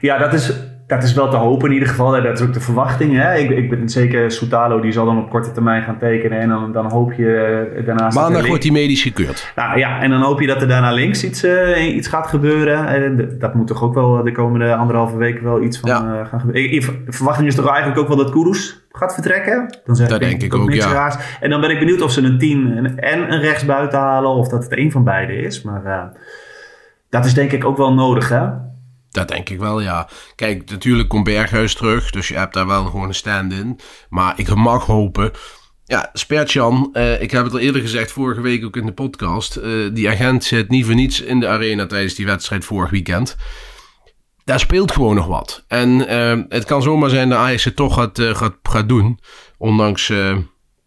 Ja, 0.00 0.18
dat 0.18 0.32
is, 0.32 0.52
dat 0.94 1.02
is 1.02 1.14
wel 1.14 1.30
te 1.30 1.36
hopen 1.36 1.66
in 1.68 1.72
ieder 1.74 1.88
geval. 1.88 2.16
En 2.16 2.22
Dat 2.22 2.40
is 2.40 2.46
ook 2.46 2.52
de 2.52 2.60
verwachting. 2.60 3.16
Hè? 3.16 3.34
Ik, 3.34 3.50
ik 3.50 3.70
ben 3.70 3.88
zeker 3.88 4.30
Soutalo, 4.30 4.80
die 4.80 4.92
zal 4.92 5.04
dan 5.04 5.18
op 5.18 5.30
korte 5.30 5.52
termijn 5.52 5.82
gaan 5.82 5.98
tekenen. 5.98 6.40
En 6.40 6.48
dan, 6.48 6.72
dan 6.72 6.90
hoop 6.90 7.12
je 7.12 7.36
eh, 7.76 7.86
daarnaast... 7.86 8.16
Maandag 8.16 8.46
wordt 8.46 8.62
hij 8.62 8.72
medisch 8.72 9.02
gekeurd. 9.02 9.52
Nou 9.56 9.78
ja, 9.78 10.00
en 10.00 10.10
dan 10.10 10.20
hoop 10.22 10.40
je 10.40 10.46
dat 10.46 10.62
er 10.62 10.68
daarna 10.68 10.92
links 10.92 11.24
iets, 11.24 11.42
eh, 11.42 11.94
iets 11.94 12.08
gaat 12.08 12.26
gebeuren. 12.26 12.86
En 12.86 13.16
d- 13.16 13.40
dat 13.40 13.54
moet 13.54 13.66
toch 13.66 13.82
ook 13.82 13.94
wel 13.94 14.22
de 14.22 14.32
komende 14.32 14.74
anderhalve 14.74 15.16
weken 15.16 15.44
wel 15.44 15.62
iets 15.62 15.78
van 15.80 15.90
Ja. 15.90 15.96
eh, 16.20 16.26
gaan 16.28 16.40
gebeuren. 16.40 16.72
Ik- 16.72 17.06
De 17.06 17.12
verwachting 17.12 17.48
is 17.48 17.54
toch 17.54 17.68
eigenlijk 17.68 17.98
ook 17.98 18.08
wel 18.08 18.16
dat 18.16 18.30
Kudus 18.30 18.84
gaat 18.92 19.14
vertrekken? 19.14 19.78
Dan 19.84 19.96
zeg 19.96 20.08
Dat 20.08 20.20
denk 20.20 20.42
ik 20.42 20.54
ook, 20.54 20.72
ja. 20.72 20.92
raars. 20.92 21.16
En 21.40 21.50
dan 21.50 21.60
ben 21.60 21.70
ik 21.70 21.78
benieuwd 21.78 22.02
of 22.02 22.10
ze 22.10 22.22
een 22.22 22.38
10 22.38 22.72
en- 22.76 22.98
en 22.98 23.32
een 23.32 23.40
rechtsbuiten 23.40 23.98
halen. 23.98 24.30
Of 24.30 24.48
dat 24.48 24.62
het 24.64 24.78
een 24.78 24.90
van 24.92 25.04
beide 25.04 25.32
is. 25.36 25.62
Maar 25.62 25.84
eh, 25.84 26.02
dat 27.10 27.24
is 27.24 27.34
denk 27.34 27.52
ik 27.52 27.64
ook 27.64 27.76
wel 27.76 27.94
nodig 27.94 28.28
hè. 28.28 28.40
Dat 29.12 29.28
denk 29.28 29.48
ik 29.48 29.58
wel, 29.58 29.80
ja. 29.80 30.08
Kijk, 30.34 30.70
natuurlijk 30.70 31.08
komt 31.08 31.24
Berghuis 31.24 31.74
terug, 31.74 32.10
dus 32.10 32.28
je 32.28 32.36
hebt 32.36 32.54
daar 32.54 32.66
wel 32.66 32.84
gewoon 32.84 33.08
een 33.08 33.14
stand 33.14 33.52
in. 33.52 33.78
Maar 34.08 34.32
ik 34.36 34.54
mag 34.54 34.86
hopen. 34.86 35.30
Ja, 35.84 36.10
Spertjan, 36.12 36.90
uh, 36.92 37.22
ik 37.22 37.30
heb 37.30 37.44
het 37.44 37.52
al 37.52 37.58
eerder 37.58 37.80
gezegd, 37.80 38.12
vorige 38.12 38.40
week 38.40 38.64
ook 38.64 38.76
in 38.76 38.86
de 38.86 38.92
podcast. 38.92 39.56
Uh, 39.56 39.94
die 39.94 40.08
agent 40.08 40.44
zit 40.44 40.68
niet 40.68 40.84
voor 40.84 40.94
niets 40.94 41.20
in 41.20 41.40
de 41.40 41.48
arena 41.48 41.86
tijdens 41.86 42.14
die 42.14 42.26
wedstrijd 42.26 42.64
vorig 42.64 42.90
weekend. 42.90 43.36
Daar 44.44 44.60
speelt 44.60 44.92
gewoon 44.92 45.14
nog 45.14 45.26
wat. 45.26 45.64
En 45.68 45.88
uh, 45.88 46.44
het 46.48 46.64
kan 46.64 46.82
zomaar 46.82 47.10
zijn 47.10 47.28
dat 47.28 47.38
Ajax 47.38 47.64
het 47.64 47.76
toch 47.76 47.94
gaat, 47.94 48.20
gaat, 48.20 48.54
gaat 48.62 48.88
doen. 48.88 49.20
Ondanks 49.58 50.06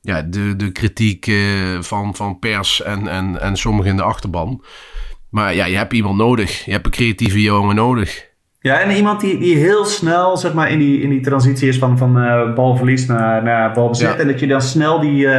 ja, 0.02 0.22
de, 0.22 0.56
de 0.56 0.72
kritiek 0.72 1.32
van, 1.80 2.16
van 2.16 2.40
pers 2.40 2.82
en, 2.82 3.08
en, 3.08 3.42
en 3.42 3.58
sommigen 3.58 3.92
in 3.92 3.98
de 3.98 4.04
achterban. 4.04 4.64
Maar 5.30 5.56
ja, 5.56 5.66
je 5.66 5.78
hebt 5.78 5.94
iemand 5.94 6.18
nodig. 6.18 6.66
Je 6.66 6.72
hebt 6.72 6.86
een 6.86 6.92
creatieve 6.92 7.42
jongen 7.42 7.76
nodig. 7.76 8.34
Ja, 8.60 8.80
en 8.80 8.96
iemand 8.96 9.22
die, 9.22 9.38
die 9.38 9.58
heel 9.58 9.86
snel 9.86 10.38
zeg 10.38 10.54
maar, 10.54 10.72
in, 10.72 10.80
die, 10.80 11.02
in 11.02 11.10
die 11.10 11.22
transitie 11.22 11.68
is 11.68 11.78
van, 11.78 11.98
van 11.98 12.18
uh, 12.18 12.54
balverlies 12.54 13.06
naar, 13.06 13.44
naar 13.44 13.74
balbezit. 13.74 14.08
Ja. 14.08 14.16
En 14.16 14.28
dat 14.28 14.40
je 14.40 14.48
dan 14.48 14.62
snel 14.62 15.00
die 15.00 15.26
uh, 15.26 15.32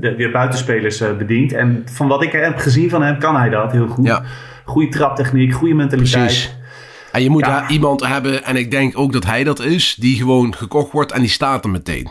de, 0.00 0.14
weer 0.16 0.30
buitenspelers 0.30 1.00
uh, 1.00 1.16
bedient. 1.16 1.52
En 1.52 1.82
van 1.92 2.08
wat 2.08 2.22
ik 2.22 2.32
heb 2.32 2.58
gezien 2.58 2.90
van 2.90 3.02
hem, 3.02 3.18
kan 3.18 3.36
hij 3.36 3.48
dat 3.48 3.72
heel 3.72 3.88
goed. 3.88 4.06
Ja. 4.06 4.22
Goede 4.64 4.88
traptechniek, 4.88 5.52
goede 5.52 5.74
mentaliteit. 5.74 6.24
Precies. 6.24 6.58
En 7.12 7.22
je 7.22 7.30
moet 7.30 7.46
ja. 7.46 7.68
iemand 7.68 8.06
hebben, 8.06 8.44
en 8.44 8.56
ik 8.56 8.70
denk 8.70 8.98
ook 8.98 9.12
dat 9.12 9.24
hij 9.24 9.44
dat 9.44 9.60
is, 9.60 9.96
die 9.98 10.16
gewoon 10.16 10.54
gekocht 10.54 10.92
wordt 10.92 11.12
en 11.12 11.20
die 11.20 11.30
staat 11.30 11.64
er 11.64 11.70
meteen. 11.70 12.10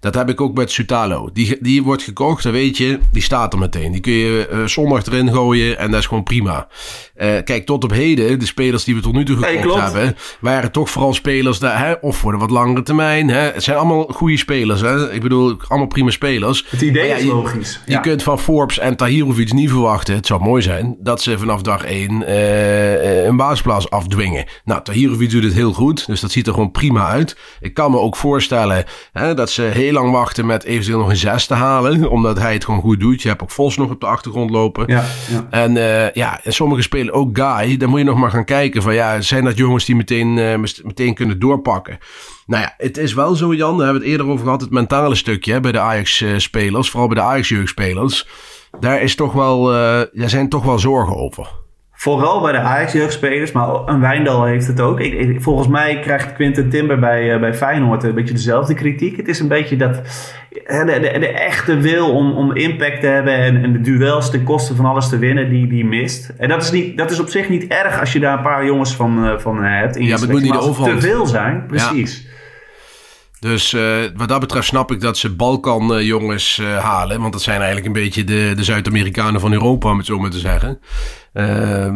Dat 0.00 0.14
heb 0.14 0.28
ik 0.28 0.40
ook 0.40 0.54
met 0.54 0.70
Sutalo. 0.70 1.30
Die, 1.32 1.56
die 1.60 1.82
wordt 1.82 2.02
gekocht, 2.02 2.42
dan 2.42 2.52
weet 2.52 2.76
je, 2.76 2.98
die 3.12 3.22
staat 3.22 3.52
er 3.52 3.58
meteen. 3.58 3.92
Die 3.92 4.00
kun 4.00 4.12
je 4.12 4.48
uh, 4.52 4.64
zondag 4.64 5.06
erin 5.06 5.32
gooien 5.32 5.78
en 5.78 5.90
dat 5.90 6.00
is 6.00 6.06
gewoon 6.06 6.22
prima. 6.22 6.68
Uh, 7.16 7.26
kijk, 7.44 7.66
tot 7.66 7.84
op 7.84 7.90
heden, 7.90 8.38
de 8.38 8.46
spelers 8.46 8.84
die 8.84 8.94
we 8.94 9.00
tot 9.00 9.12
nu 9.12 9.24
toe 9.24 9.36
gekocht 9.36 9.74
hey, 9.74 9.84
hebben, 9.84 10.16
waren 10.40 10.72
toch 10.72 10.90
vooral 10.90 11.14
spelers, 11.14 11.58
daar, 11.58 11.86
hè, 11.86 11.92
of 12.00 12.16
voor 12.16 12.32
de 12.32 12.38
wat 12.38 12.50
langere 12.50 12.82
termijn. 12.82 13.28
Hè. 13.28 13.40
Het 13.40 13.62
zijn 13.62 13.76
allemaal 13.76 14.02
goede 14.02 14.36
spelers. 14.36 14.80
Hè. 14.80 15.12
Ik 15.12 15.22
bedoel, 15.22 15.56
allemaal 15.68 15.86
prima 15.86 16.10
spelers. 16.10 16.64
Het 16.68 16.80
idee 16.80 17.08
ja, 17.08 17.16
is 17.16 17.24
logisch. 17.24 17.80
Je, 17.86 17.92
ja. 17.92 18.00
kunt 18.00 18.22
van 18.22 18.38
Forbes 18.38 18.78
en 18.78 18.96
Tahirovic 18.96 19.52
niet 19.52 19.70
verwachten, 19.70 20.14
het 20.14 20.26
zou 20.26 20.42
mooi 20.42 20.62
zijn, 20.62 20.96
dat 21.00 21.22
ze 21.22 21.38
vanaf 21.38 21.62
dag 21.62 21.84
1 21.84 22.22
uh, 22.22 23.24
een 23.24 23.36
basisplaats 23.36 23.90
afdwingen. 23.90 24.37
Nou, 24.64 24.82
Tahirovic 24.82 25.30
doet 25.30 25.42
het 25.42 25.52
heel 25.52 25.72
goed, 25.72 26.06
dus 26.06 26.20
dat 26.20 26.30
ziet 26.30 26.46
er 26.46 26.52
gewoon 26.52 26.70
prima 26.70 27.06
uit. 27.08 27.36
Ik 27.60 27.74
kan 27.74 27.90
me 27.90 27.98
ook 27.98 28.16
voorstellen 28.16 28.84
hè, 29.12 29.34
dat 29.34 29.50
ze 29.50 29.62
heel 29.62 29.92
lang 29.92 30.10
wachten 30.10 30.46
met 30.46 30.64
eventueel 30.64 30.98
nog 30.98 31.08
een 31.08 31.16
zes 31.16 31.46
te 31.46 31.54
halen, 31.54 32.10
omdat 32.10 32.38
hij 32.38 32.52
het 32.52 32.64
gewoon 32.64 32.80
goed 32.80 33.00
doet. 33.00 33.22
Je 33.22 33.28
hebt 33.28 33.42
ook 33.42 33.50
Vos 33.50 33.76
nog 33.76 33.90
op 33.90 34.00
de 34.00 34.06
achtergrond 34.06 34.50
lopen. 34.50 34.84
Ja, 34.86 35.04
ja. 35.30 35.46
En 35.50 35.76
uh, 35.76 36.10
ja, 36.10 36.40
en 36.44 36.52
sommige 36.52 36.82
spelen 36.82 37.14
ook 37.14 37.38
Guy. 37.38 37.76
Dan 37.76 37.88
moet 37.88 37.98
je 37.98 38.04
nog 38.04 38.18
maar 38.18 38.30
gaan 38.30 38.44
kijken 38.44 38.82
van 38.82 38.94
ja, 38.94 39.20
zijn 39.20 39.44
dat 39.44 39.56
jongens 39.56 39.84
die 39.84 39.96
meteen, 39.96 40.36
uh, 40.36 40.54
meteen 40.82 41.14
kunnen 41.14 41.38
doorpakken. 41.38 41.98
Nou 42.46 42.62
ja, 42.62 42.74
het 42.76 42.96
is 42.96 43.14
wel 43.14 43.34
zo, 43.34 43.54
Jan. 43.54 43.76
Daar 43.76 43.84
hebben 43.84 44.02
we 44.02 44.08
het 44.08 44.18
eerder 44.18 44.32
over 44.32 44.44
gehad. 44.44 44.60
Het 44.60 44.70
mentale 44.70 45.14
stukje 45.14 45.52
hè, 45.52 45.60
bij 45.60 45.72
de 45.72 45.80
Ajax-spelers. 45.80 46.90
Vooral 46.90 47.08
bij 47.08 47.16
de 47.16 47.28
Ajax-jeugdspelers. 47.28 48.26
Daar 48.80 49.02
is 49.02 49.14
toch 49.14 49.32
wel, 49.32 49.72
uh, 49.72 50.02
daar 50.12 50.28
zijn 50.28 50.48
toch 50.48 50.64
wel 50.64 50.78
zorgen 50.78 51.16
over. 51.16 51.48
Vooral 52.00 52.40
bij 52.40 52.52
de 52.52 52.58
Ajax-jeugdspelers, 52.58 53.52
maar 53.52 53.68
een 53.86 54.00
Wijndal 54.00 54.44
heeft 54.44 54.66
het 54.66 54.80
ook. 54.80 55.00
Ik, 55.00 55.12
ik, 55.12 55.42
volgens 55.42 55.68
mij 55.68 56.00
krijgt 56.00 56.32
Quinten 56.32 56.68
Timber 56.68 56.98
bij, 56.98 57.34
uh, 57.34 57.40
bij 57.40 57.54
Feyenoord 57.54 58.02
een 58.02 58.14
beetje 58.14 58.34
dezelfde 58.34 58.74
kritiek. 58.74 59.16
Het 59.16 59.28
is 59.28 59.40
een 59.40 59.48
beetje 59.48 59.76
dat 59.76 59.94
de, 60.50 60.98
de, 61.12 61.18
de 61.18 61.28
echte 61.28 61.76
wil 61.76 62.10
om, 62.10 62.32
om 62.32 62.56
impact 62.56 63.00
te 63.00 63.06
hebben 63.06 63.34
en, 63.34 63.62
en, 63.62 63.72
de 63.72 63.80
duels 63.80 64.30
ten 64.30 64.44
koste 64.44 64.74
van 64.74 64.84
alles 64.84 65.08
te 65.08 65.18
winnen, 65.18 65.50
die, 65.50 65.66
die 65.66 65.84
mist. 65.84 66.32
En 66.36 66.48
dat 66.48 66.62
is, 66.62 66.70
niet, 66.70 66.96
dat 66.96 67.10
is 67.10 67.20
op 67.20 67.28
zich 67.28 67.48
niet 67.48 67.66
erg 67.66 68.00
als 68.00 68.12
je 68.12 68.20
daar 68.20 68.36
een 68.36 68.42
paar 68.42 68.64
jongens 68.64 68.94
van, 68.94 69.24
uh, 69.24 69.38
van 69.38 69.64
hebt. 69.64 69.96
In 69.96 70.04
ja, 70.04 70.10
maar 70.10 70.20
het 70.20 70.30
moet 70.30 70.42
niet 70.42 70.52
de 70.52 70.58
overhand. 70.60 71.00
te 71.00 71.06
veel 71.06 71.26
zijn, 71.26 71.66
precies. 71.66 72.22
Ja. 72.22 72.36
Dus 73.40 73.72
uh, 73.72 73.82
wat 74.16 74.28
dat 74.28 74.40
betreft 74.40 74.66
snap 74.66 74.90
ik 74.90 75.00
dat 75.00 75.18
ze 75.18 75.34
Balkan-jongens 75.34 76.62
halen. 76.80 77.20
Want 77.20 77.32
dat 77.32 77.42
zijn 77.42 77.56
eigenlijk 77.56 77.86
een 77.86 78.02
beetje 78.02 78.24
de, 78.24 78.52
de 78.56 78.64
Zuid-Amerikanen 78.64 79.40
van 79.40 79.52
Europa, 79.52 79.90
om 79.90 79.96
het 79.96 80.06
zo 80.06 80.18
maar 80.18 80.30
te 80.30 80.38
zeggen. 80.38 80.80
Uh, 81.38 81.86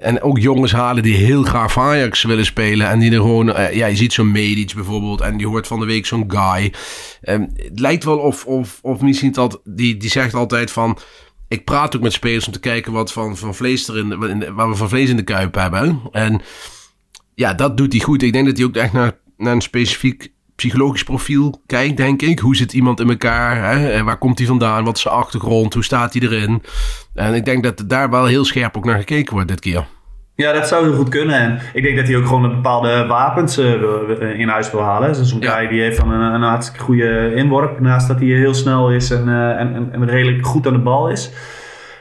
en 0.00 0.22
ook 0.22 0.38
jongens 0.38 0.72
halen 0.72 1.02
die 1.02 1.16
heel 1.16 1.42
graag 1.42 1.78
Ajax 1.78 2.22
willen 2.22 2.44
spelen. 2.44 2.88
En 2.88 2.98
die 2.98 3.10
er 3.10 3.20
gewoon... 3.20 3.46
ja, 3.72 3.86
je 3.86 3.96
ziet 3.96 4.12
zo'n 4.12 4.32
Medic 4.32 4.74
bijvoorbeeld. 4.74 5.20
En 5.20 5.36
die 5.36 5.46
hoort 5.46 5.66
van 5.66 5.80
de 5.80 5.86
week 5.86 6.06
zo'n 6.06 6.30
guy. 6.30 6.72
Ehm, 7.20 7.46
het 7.56 7.80
lijkt 7.80 8.04
wel 8.04 8.18
of, 8.18 8.44
of, 8.46 8.78
of 8.82 9.00
misschien 9.00 9.32
dat... 9.32 9.60
Die, 9.64 9.96
die 9.96 10.10
zegt 10.10 10.34
altijd 10.34 10.70
van... 10.70 10.98
Ik 11.48 11.64
praat 11.64 11.96
ook 11.96 12.02
met 12.02 12.12
spelers 12.12 12.46
om 12.46 12.52
te 12.52 12.60
kijken 12.60 12.92
wat 12.92 13.12
van, 13.12 13.36
van 13.36 13.54
vlees 13.54 13.88
erin... 13.88 14.54
Waar 14.54 14.68
we 14.68 14.76
van 14.76 14.88
vlees 14.88 15.08
in 15.08 15.16
de 15.16 15.22
kuip 15.22 15.54
hebben. 15.54 16.00
En 16.12 16.40
ja, 17.34 17.54
dat 17.54 17.76
doet 17.76 17.92
hij 17.92 18.02
goed. 18.02 18.22
Ik 18.22 18.32
denk 18.32 18.46
dat 18.46 18.56
hij 18.56 18.66
ook 18.66 18.76
echt 18.76 18.92
naar, 18.92 19.18
naar 19.36 19.52
een 19.52 19.60
specifiek 19.60 20.32
psychologisch 20.56 21.02
profiel 21.02 21.62
kijkt, 21.66 21.96
denk 21.96 22.22
ik. 22.22 22.38
Hoe 22.38 22.56
zit 22.56 22.72
iemand 22.72 23.00
in 23.00 23.08
elkaar? 23.08 23.72
Hè? 23.72 23.90
En 23.90 24.04
waar 24.04 24.18
komt 24.18 24.38
hij 24.38 24.46
vandaan? 24.46 24.84
Wat 24.84 24.96
is 24.96 25.02
zijn 25.02 25.14
achtergrond? 25.14 25.74
Hoe 25.74 25.84
staat 25.84 26.12
hij 26.12 26.22
erin? 26.22 26.62
En 27.14 27.34
ik 27.34 27.44
denk 27.44 27.62
dat 27.62 27.84
daar 27.86 28.10
wel 28.10 28.26
heel 28.26 28.44
scherp 28.44 28.76
ook 28.76 28.84
naar 28.84 28.98
gekeken 28.98 29.32
wordt 29.32 29.48
dit 29.48 29.60
keer. 29.60 29.86
Ja, 30.36 30.52
dat 30.52 30.68
zou 30.68 30.84
heel 30.84 30.94
goed 30.94 31.08
kunnen. 31.08 31.40
En 31.40 31.58
ik 31.72 31.82
denk 31.82 31.96
dat 31.96 32.06
hij 32.06 32.16
ook 32.16 32.26
gewoon 32.26 32.44
een 32.44 32.54
bepaalde 32.54 33.06
wapens 33.06 33.58
uh, 33.58 34.38
in 34.38 34.48
huis 34.48 34.70
wil 34.70 34.82
halen. 34.82 35.14
Zo'n 35.14 35.40
ja. 35.40 35.56
guy 35.56 35.68
die 35.68 35.80
heeft 35.80 35.98
van 35.98 36.10
een, 36.10 36.34
een 36.34 36.42
hartstikke 36.42 36.84
goede 36.84 37.34
inworp. 37.34 37.80
Naast 37.80 38.08
dat 38.08 38.18
hij 38.18 38.26
heel 38.26 38.54
snel 38.54 38.90
is 38.90 39.10
en, 39.10 39.28
uh, 39.28 39.60
en, 39.60 39.74
en, 39.74 39.88
en, 39.92 40.06
redelijk 40.06 40.46
goed 40.46 40.66
aan 40.66 40.72
de 40.72 40.78
bal 40.78 41.08
is. 41.08 41.30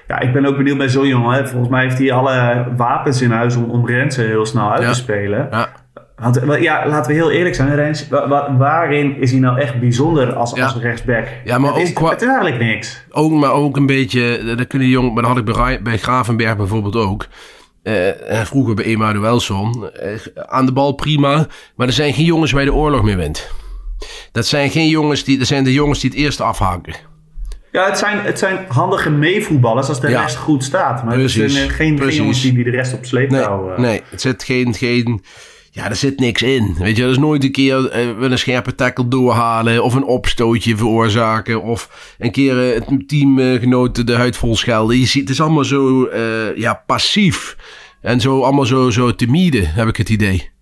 Ja, 0.07 0.19
ik 0.19 0.33
ben 0.33 0.45
ook 0.45 0.57
benieuwd 0.57 0.77
bij 0.77 0.89
zo'n 0.89 1.07
jongen. 1.07 1.35
Hè. 1.35 1.47
Volgens 1.47 1.69
mij 1.69 1.83
heeft 1.83 1.97
hij 1.97 2.11
alle 2.11 2.65
wapens 2.77 3.21
in 3.21 3.31
huis 3.31 3.55
om, 3.55 3.63
om 3.63 3.87
Rensen 3.87 4.27
heel 4.27 4.45
snel 4.45 4.71
uit 4.71 4.81
ja. 4.81 4.87
te 4.87 4.95
spelen. 4.95 5.47
Ja. 5.51 5.69
Ja, 6.59 6.87
laten 6.87 7.11
we 7.11 7.17
heel 7.17 7.31
eerlijk 7.31 7.55
zijn, 7.55 7.75
Rens. 7.75 8.07
Waarin 8.57 9.17
is 9.17 9.31
hij 9.31 9.39
nou 9.39 9.59
echt 9.59 9.79
bijzonder 9.79 10.33
als, 10.33 10.51
ja. 10.55 10.63
als 10.63 10.75
rechtsback? 10.75 11.27
Ja, 11.43 11.57
maar 11.57 11.69
het 11.69 11.79
ook 11.79 11.85
is 11.85 11.93
qua... 11.93 12.17
eigenlijk 12.17 12.59
niks. 12.59 13.05
Ook, 13.11 13.31
maar 13.31 13.51
ook 13.51 13.77
een 13.77 13.85
beetje, 13.85 14.53
dat 14.57 14.67
kunnen 14.67 14.87
jong, 14.87 15.13
maar 15.13 15.23
dat 15.23 15.31
had 15.31 15.47
ik 15.47 15.53
bij, 15.53 15.81
bij 15.81 15.97
Gravenberg 15.97 16.57
bijvoorbeeld 16.57 16.95
ook. 16.95 17.27
Uh, 17.83 17.93
vroeger 18.43 18.75
bij 18.75 18.85
Emanuelson. 18.85 19.89
Uh, 20.03 20.11
aan 20.35 20.65
de 20.65 20.71
bal 20.71 20.91
prima, 20.91 21.47
maar 21.75 21.87
er 21.87 21.93
zijn 21.93 22.13
geen 22.13 22.25
jongens 22.25 22.51
waar 22.51 22.65
de 22.65 22.73
oorlog 22.73 23.03
mee 23.03 23.15
wint. 23.15 23.51
Dat 24.31 24.45
zijn 24.45 24.69
geen 24.69 24.87
jongens 24.87 25.23
die, 25.23 25.37
dat 25.37 25.47
zijn 25.47 25.63
de 25.63 25.73
jongens 25.73 25.99
die 25.99 26.09
het 26.09 26.19
eerst 26.19 26.41
afhaken. 26.41 26.95
Ja, 27.71 27.85
het 27.85 27.97
zijn, 27.97 28.19
het 28.19 28.39
zijn 28.39 28.65
handige 28.67 29.09
meevoetballers 29.09 29.87
als 29.87 29.99
de 29.99 30.09
ja. 30.09 30.21
rest 30.21 30.35
goed 30.35 30.63
staat. 30.63 31.03
Maar 31.03 31.13
Precies. 31.13 31.41
het 31.41 31.51
zijn 31.51 31.69
geen, 31.69 31.99
geen 31.99 32.15
jongens 32.15 32.41
die, 32.41 32.53
die 32.53 32.63
de 32.63 32.69
rest 32.69 32.93
op 32.93 33.05
sleep 33.05 33.29
nee. 33.29 33.45
Nee, 33.77 34.01
het 34.09 34.21
zit 34.21 34.43
geen, 34.43 34.73
geen 34.73 35.23
ja, 35.75 35.89
er 35.89 35.95
zit 35.95 36.19
niks 36.19 36.41
in. 36.41 36.75
Weet 36.79 36.97
je, 36.97 37.03
er 37.03 37.09
is 37.09 37.17
nooit 37.17 37.43
een 37.43 37.51
keer 37.51 37.95
uh, 37.95 38.29
een 38.29 38.37
scherpe 38.37 38.75
tackle 38.75 39.07
doorhalen. 39.07 39.83
Of 39.83 39.93
een 39.93 40.03
opstootje 40.03 40.77
veroorzaken. 40.77 41.61
Of 41.61 42.15
een 42.17 42.31
keer 42.31 42.67
uh, 42.67 42.73
het 42.73 43.07
teamgenoten 43.07 44.05
de 44.05 44.15
huid 44.15 44.37
vol 44.37 44.55
schelden. 44.55 44.99
Je 44.99 45.05
ziet, 45.05 45.21
het 45.21 45.29
is 45.29 45.41
allemaal 45.41 45.63
zo 45.63 46.09
uh, 46.13 46.57
ja, 46.57 46.83
passief. 46.85 47.57
En 48.01 48.21
zo 48.21 48.41
allemaal 48.41 48.65
zo, 48.65 48.89
zo 48.89 49.15
timide, 49.15 49.65
heb 49.65 49.87
ik 49.87 49.97
het 49.97 50.09
idee. 50.09 50.52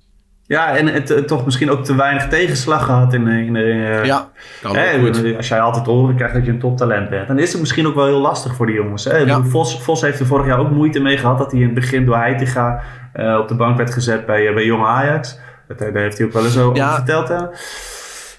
Ja, 0.52 0.78
en 0.78 0.88
het, 0.88 1.28
toch 1.28 1.46
misschien 1.46 1.72
ook 1.72 1.84
te 1.84 1.96
weinig 1.96 2.28
tegenslag 2.28 2.86
gehad 2.86 3.14
in, 3.14 3.28
in 3.28 3.54
de... 3.54 4.00
ja, 4.04 4.30
kan 4.62 4.76
hè, 4.76 5.00
goed. 5.00 5.36
Als 5.38 5.48
jij 5.48 5.60
altijd 5.60 5.86
horen 5.86 6.16
krijgt 6.16 6.34
dat 6.34 6.46
je 6.46 6.52
een 6.52 6.60
toptalent 6.60 7.10
bent. 7.10 7.28
Dan 7.28 7.40
is 7.40 7.52
het 7.52 7.62
misschien 7.62 7.88
ook 7.88 7.96
wel 7.96 8.06
heel 8.06 8.20
lastig 8.20 8.56
voor 8.56 8.66
die 8.66 8.76
jongens. 8.76 9.04
Hè? 9.04 9.18
Ja. 9.18 9.44
Vos, 9.44 9.82
Vos 9.82 10.02
heeft 10.02 10.20
er 10.20 10.26
vorig 10.26 10.46
jaar 10.46 10.60
ook 10.60 10.72
moeite 10.72 11.00
mee 11.00 11.18
gehad. 11.18 11.38
Dat 11.38 11.52
hij 11.52 11.60
in 11.60 11.66
het 11.66 11.76
begin 11.76 12.06
door 12.06 12.16
Heitinga 12.16 12.82
uh, 13.16 13.38
op 13.40 13.48
de 13.48 13.56
bank 13.56 13.78
werd 13.78 13.94
gezet 13.94 14.26
bij, 14.26 14.48
uh, 14.48 14.54
bij 14.54 14.66
Jong 14.66 14.86
Ajax. 14.86 15.40
Dat, 15.68 15.80
daar 15.80 15.92
heeft 15.94 16.18
hij 16.18 16.28
ook 16.28 16.34
wel 16.34 16.44
eens 16.44 16.58
over 16.58 16.76
ja. 16.76 16.96
verteld. 16.96 17.28
Hè? 17.28 17.38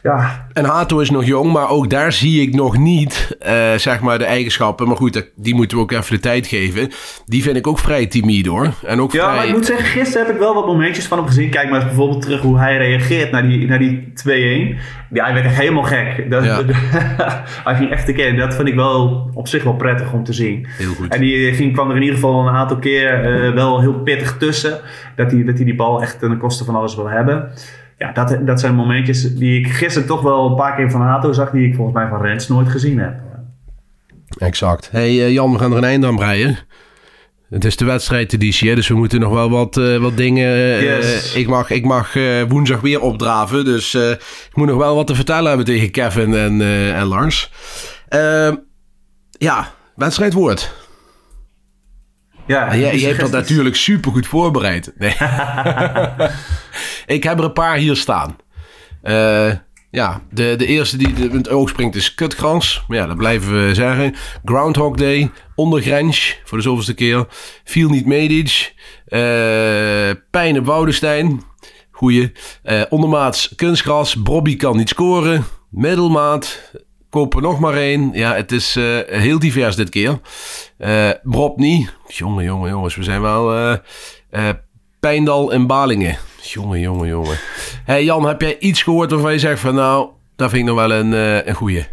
Ja. 0.02 0.46
En 0.52 0.64
Hato 0.64 0.98
is 0.98 1.10
nog 1.10 1.24
jong, 1.24 1.52
maar 1.52 1.68
ook 1.68 1.90
daar 1.90 2.12
zie 2.12 2.42
ik 2.42 2.54
nog 2.54 2.78
niet 2.78 3.36
uh, 3.46 3.72
zeg 3.76 4.00
maar 4.00 4.18
de 4.18 4.24
eigenschappen. 4.24 4.86
Maar 4.86 4.96
goed, 4.96 5.30
die 5.36 5.54
moeten 5.54 5.76
we 5.76 5.82
ook 5.82 5.92
even 5.92 6.14
de 6.14 6.20
tijd 6.20 6.46
geven. 6.46 6.90
Die 7.26 7.42
vind 7.42 7.56
ik 7.56 7.66
ook 7.66 7.78
vrij 7.78 8.06
timide 8.06 8.50
hoor. 8.50 8.70
En 8.86 9.00
ook 9.00 9.12
ja, 9.12 9.22
vrij... 9.22 9.36
maar 9.36 9.46
ik 9.46 9.52
moet 9.52 9.66
zeggen, 9.66 9.86
gisteren 9.86 10.26
heb 10.26 10.34
ik 10.34 10.40
wel 10.40 10.54
wat 10.54 10.66
momentjes 10.66 11.06
van 11.06 11.18
hem 11.18 11.26
gezien. 11.26 11.50
Kijk 11.50 11.68
maar 11.68 11.78
eens 11.78 11.88
bijvoorbeeld 11.88 12.22
terug 12.22 12.40
hoe 12.40 12.58
hij 12.58 12.76
reageert 12.76 13.30
naar 13.30 13.48
die, 13.48 13.66
naar 13.66 13.78
die 13.78 14.12
2-1. 14.26 14.80
Ja, 15.10 15.24
hij 15.24 15.34
werd 15.34 15.44
echt 15.44 15.56
helemaal 15.56 15.82
gek. 15.82 16.30
Dat, 16.30 16.44
ja. 16.44 16.62
hij 17.64 17.74
ging 17.76 17.90
echt 17.90 18.06
te 18.06 18.12
kennen. 18.12 18.36
Dat 18.36 18.54
vind 18.54 18.68
ik 18.68 18.74
wel 18.74 19.30
op 19.34 19.48
zich 19.48 19.62
wel 19.62 19.76
prettig 19.76 20.12
om 20.12 20.24
te 20.24 20.32
zien. 20.32 20.66
Heel 20.68 20.94
goed. 20.94 21.14
En 21.14 21.20
die 21.20 21.54
ging, 21.54 21.72
kwam 21.72 21.90
er 21.90 21.96
in 21.96 22.02
ieder 22.02 22.16
geval 22.16 22.46
een 22.46 22.54
aantal 22.54 22.78
keer 22.78 23.44
uh, 23.44 23.54
wel 23.54 23.80
heel 23.80 23.94
pittig 23.94 24.36
tussen. 24.36 24.80
Dat 25.16 25.30
hij, 25.30 25.44
dat 25.44 25.56
hij 25.56 25.64
die 25.64 25.74
bal 25.74 26.02
echt 26.02 26.18
ten 26.18 26.38
koste 26.38 26.64
van 26.64 26.74
alles 26.74 26.94
wil 26.94 27.08
hebben 27.08 27.52
ja, 28.02 28.12
dat, 28.12 28.46
dat 28.46 28.60
zijn 28.60 28.74
momentjes 28.74 29.34
die 29.34 29.60
ik 29.60 29.72
gisteren 29.72 30.08
toch 30.08 30.22
wel 30.22 30.46
een 30.46 30.54
paar 30.54 30.76
keer 30.76 30.90
van 30.90 31.00
Hato 31.00 31.32
zag, 31.32 31.50
die 31.50 31.66
ik 31.68 31.74
volgens 31.74 31.96
mij 31.96 32.08
van 32.08 32.22
Rens 32.22 32.48
nooit 32.48 32.68
gezien 32.68 32.98
heb. 32.98 33.14
Exact. 34.38 34.88
hey, 34.90 35.12
uh, 35.12 35.32
Jan, 35.32 35.52
we 35.52 35.58
gaan 35.58 35.70
er 35.70 35.76
een 35.76 35.84
einde 35.84 36.06
aan 36.06 36.16
breien. 36.16 36.58
Het 37.50 37.64
is 37.64 37.76
de 37.76 37.84
wedstrijdeditie, 37.84 38.74
dus 38.74 38.88
we 38.88 38.94
moeten 38.94 39.20
nog 39.20 39.32
wel 39.32 39.50
wat, 39.50 39.76
uh, 39.76 39.96
wat 39.96 40.16
dingen. 40.16 40.56
Uh, 40.56 40.82
yes. 40.82 41.34
ik 41.34 41.48
mag, 41.48 41.70
ik 41.70 41.84
mag 41.84 42.14
woensdag 42.48 42.80
weer 42.80 43.00
opdraven, 43.00 43.64
dus 43.64 43.94
ik 43.94 44.52
moet 44.54 44.66
nog 44.66 44.76
wel 44.76 44.94
wat 44.94 45.06
te 45.06 45.14
vertellen 45.14 45.48
hebben 45.48 45.66
tegen 45.66 45.90
Kevin 45.90 46.34
en, 46.34 46.60
en 46.94 47.04
Lars. 47.04 47.50
ja, 49.30 49.72
wedstrijdwoord. 49.96 50.81
Ja, 52.46 52.76
jij, 52.76 52.96
jij 52.96 53.08
hebt 53.08 53.20
dat 53.20 53.30
natuurlijk 53.30 53.76
supergoed 53.76 54.26
voorbereid. 54.26 54.92
Nee. 54.98 55.10
ik 57.16 57.22
heb 57.22 57.38
er 57.38 57.44
een 57.44 57.52
paar 57.52 57.76
hier 57.76 57.96
staan. 57.96 58.36
Eh, 59.02 59.50
ja, 59.90 60.22
de, 60.30 60.54
de 60.56 60.66
eerste 60.66 60.96
die 60.96 61.08
in 61.08 61.36
het 61.36 61.48
oog 61.48 61.68
springt 61.68 61.94
is 61.96 62.14
kutgrans. 62.14 62.84
Maar 62.88 62.98
ja, 62.98 63.06
dat 63.06 63.16
blijven 63.16 63.66
we 63.66 63.74
zeggen. 63.74 64.14
Groundhog 64.44 64.96
Day, 64.96 65.30
ondergrens 65.54 66.38
voor 66.44 66.58
de 66.58 66.64
zoveelste 66.64 66.94
keer. 66.94 67.26
Viel 67.64 67.88
niet 67.88 68.06
Medic. 68.06 68.74
eh 69.06 70.10
Pijn 70.30 70.58
op 70.58 70.66
Woudestein. 70.66 71.42
Goeie. 71.90 72.32
Eh, 72.62 72.82
ondermaats 72.88 73.52
kunstgras. 73.56 74.16
Brobby 74.22 74.56
kan 74.56 74.76
niet 74.76 74.88
scoren. 74.88 75.44
Middelmaat. 75.70 76.72
Kopen 77.12 77.42
nog 77.42 77.58
maar 77.60 77.74
één. 77.74 78.10
Ja, 78.12 78.34
het 78.34 78.52
is 78.52 78.76
eh, 78.76 78.84
heel 79.06 79.38
divers 79.38 79.76
dit 79.76 79.88
keer. 79.88 80.18
Eh 80.78 81.10
Brob 81.22 81.58
niet. 81.58 81.94
Jongen, 82.08 82.44
jongen, 82.44 82.70
jongens. 82.70 82.96
We 82.96 83.02
zijn 83.02 83.20
wel... 83.20 83.54
eh 83.54 83.72
eh, 84.30 84.54
Pijndal 85.00 85.52
en 85.52 85.66
Balingen. 85.66 86.16
Jongen, 86.42 86.80
jongen, 86.80 87.08
jongen. 87.08 87.36
hey 87.84 88.04
Jan, 88.04 88.26
heb 88.26 88.40
jij 88.40 88.58
iets 88.58 88.82
gehoord 88.82 89.10
waarvan 89.10 89.32
je 89.32 89.38
zegt 89.38 89.60
van... 89.60 89.74
Nou, 89.74 90.08
dat 90.36 90.50
vind 90.50 90.62
ik 90.62 90.68
nog 90.74 90.86
wel 90.86 90.92
een, 90.98 91.12
eh, 91.14 91.46
een 91.46 91.54
goeie. 91.54 91.86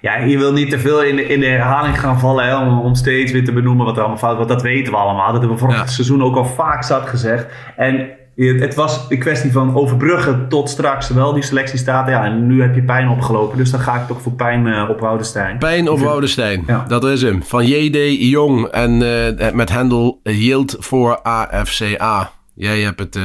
Ja, 0.00 0.16
je 0.16 0.38
wil 0.38 0.52
niet 0.52 0.70
te 0.70 0.78
veel 0.78 1.02
in 1.02 1.16
de, 1.16 1.26
in 1.26 1.40
de 1.40 1.46
herhaling 1.46 2.00
gaan 2.00 2.18
vallen 2.20 2.44
hè, 2.44 2.56
om, 2.56 2.80
om 2.80 2.94
steeds 2.94 3.32
weer 3.32 3.44
te 3.44 3.52
benoemen 3.52 3.84
wat 3.86 3.94
er 3.94 4.00
allemaal 4.00 4.18
fout 4.18 4.32
is. 4.32 4.38
Want 4.38 4.48
dat 4.48 4.62
weten 4.62 4.92
we 4.92 4.98
allemaal. 4.98 5.26
Dat 5.32 5.38
hebben 5.40 5.58
we 5.58 5.64
vorig 5.64 5.76
Ja. 5.76 5.86
seizoen 5.86 6.22
ook 6.22 6.36
al 6.36 6.44
vaak 6.44 6.84
zat 6.84 7.08
gezegd. 7.08 7.46
En 7.76 8.10
het 8.46 8.60
het 8.60 8.74
was 8.74 9.06
een 9.08 9.18
kwestie 9.18 9.52
van 9.52 9.74
overbruggen 9.74 10.48
tot 10.48 10.70
straks 10.70 11.08
wel 11.08 11.32
die 11.32 11.42
selectie 11.42 11.78
staat. 11.78 12.08
Ja, 12.08 12.24
en 12.24 12.46
nu 12.46 12.62
heb 12.62 12.74
je 12.74 12.82
pijn 12.82 13.08
opgelopen. 13.08 13.58
Dus 13.58 13.70
dan 13.70 13.80
ga 13.80 14.00
ik 14.00 14.06
toch 14.06 14.22
voor 14.22 14.32
pijn 14.32 14.66
eh, 14.66 14.88
op 14.90 15.00
Woudestein. 15.00 15.58
Pijn 15.58 15.88
op 15.88 15.98
Woudestein. 15.98 16.64
Ja. 16.66 16.84
Dat 16.88 17.04
is 17.04 17.22
hem. 17.22 17.42
Van 17.42 17.66
JD 17.66 17.96
Jong 18.30 18.66
en 18.66 19.02
eh, 19.38 19.52
met 19.52 19.70
hendel 19.70 20.20
Yield 20.22 20.76
voor 20.78 21.20
AFCA. 21.22 22.30
Jij 22.54 22.80
hebt 22.80 22.98
het, 22.98 23.16
eh, 23.16 23.22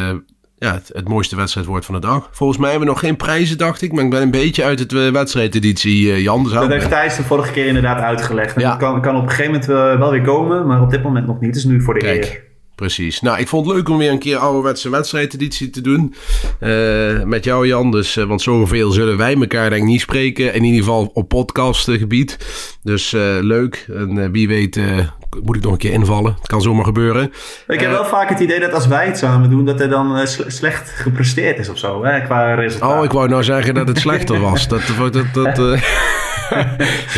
ja, 0.58 0.74
het, 0.74 0.90
het 0.94 1.08
mooiste 1.08 1.36
wedstrijdwoord 1.36 1.86
van 1.86 1.96
de 1.96 2.02
dag. 2.02 2.30
Volgens 2.32 2.60
mij 2.60 2.70
hebben 2.70 2.88
we 2.88 2.94
nog 2.94 3.04
geen 3.04 3.16
prijzen, 3.16 3.58
dacht 3.58 3.82
ik. 3.82 3.92
Maar 3.92 4.04
ik 4.04 4.10
ben 4.10 4.22
een 4.22 4.32
beetje 4.32 4.64
uit 4.64 4.80
het 4.80 4.92
wedstrijdeditie, 5.12 6.22
Jan. 6.22 6.44
Dus 6.44 6.54
Dat 6.54 6.68
heeft. 6.68 6.90
Thijs 6.90 7.16
de 7.16 7.24
vorige 7.24 7.52
keer 7.52 7.66
inderdaad 7.66 8.02
uitgelegd. 8.02 8.60
Ja. 8.60 8.70
dat 8.70 8.80
kan, 8.80 9.02
kan 9.02 9.16
op 9.16 9.24
een 9.24 9.30
gegeven 9.30 9.52
moment 9.52 10.00
wel 10.00 10.12
weer 10.12 10.22
komen. 10.22 10.68
Maar 10.68 10.82
op 10.82 10.90
dit 10.90 11.04
moment 11.04 11.28
nog 11.28 11.40
niet. 11.40 11.54
Dus 11.54 11.64
nu 11.64 11.82
voor 11.82 11.94
de 11.94 12.00
Kijk. 12.00 12.26
eer. 12.26 12.52
Precies. 12.76 13.22
Nou, 13.22 13.40
ik 13.40 13.48
vond 13.48 13.66
het 13.66 13.76
leuk 13.76 13.90
om 13.90 13.98
weer 13.98 14.12
een 14.12 14.20
keer 14.20 14.38
ouderwetse 14.38 14.90
wedstrijdeditie 14.90 15.70
te 15.70 15.82
doen. 15.82 16.14
eh, 16.60 17.24
met 17.24 17.44
jou, 17.44 17.68
Jan. 17.68 17.92
Dus, 17.92 18.18
eh, 18.18 18.24
want 18.24 18.42
zoveel 18.42 18.92
zullen 18.92 19.18
wij 19.18 19.36
elkaar 19.36 19.70
denk 19.70 19.82
ik 19.82 19.88
niet 19.88 20.02
spreken. 20.02 20.54
In 20.54 20.64
ieder 20.64 20.80
geval 20.80 21.12
op 21.14 21.28
podcastgebied. 21.30 22.38
Dus 22.84 23.14
eh, 23.14 23.22
leuk. 23.42 23.86
En 23.94 24.32
wie 24.32 24.48
weet 24.48 24.80
moet 25.44 25.56
ik 25.56 25.64
nog 25.64 25.72
een 25.72 25.78
keer 25.78 25.92
invallen. 25.92 26.34
Het 26.40 26.48
kan 26.48 26.62
zomaar 26.62 26.86
gebeuren. 26.86 27.32
Ik 27.68 27.80
heb 27.80 27.92
wel 27.92 28.06
vaak 28.06 28.30
het 28.30 28.40
idee 28.40 28.60
dat 28.60 28.74
als 28.74 28.88
wij 28.88 29.06
het 29.06 29.18
samen 29.18 29.50
doen, 29.50 29.66
dat 29.66 29.80
er 29.80 29.90
dan 29.90 30.28
sle- 30.28 30.50
slecht 30.50 30.90
gepresteerd 30.90 31.60
is 31.60 31.70
of 31.70 31.78
zo. 31.78 32.04
Hè, 32.06 32.22
qua 32.22 32.54
resultaat. 32.54 32.98
Oh, 32.98 33.04
ik 33.04 33.12
wou 33.12 33.30
nou 33.30 33.44
zeggen 33.44 33.74
dat 33.74 33.88
het 33.88 33.98
slechter 34.00 34.40
was. 34.40 34.68
Dat, 34.68 34.82
dat, 34.98 35.14
dat, 35.34 35.56
dat, 35.56 35.58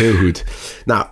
Heel 0.02 0.14
goed. 0.16 0.44
Nou, 0.86 1.06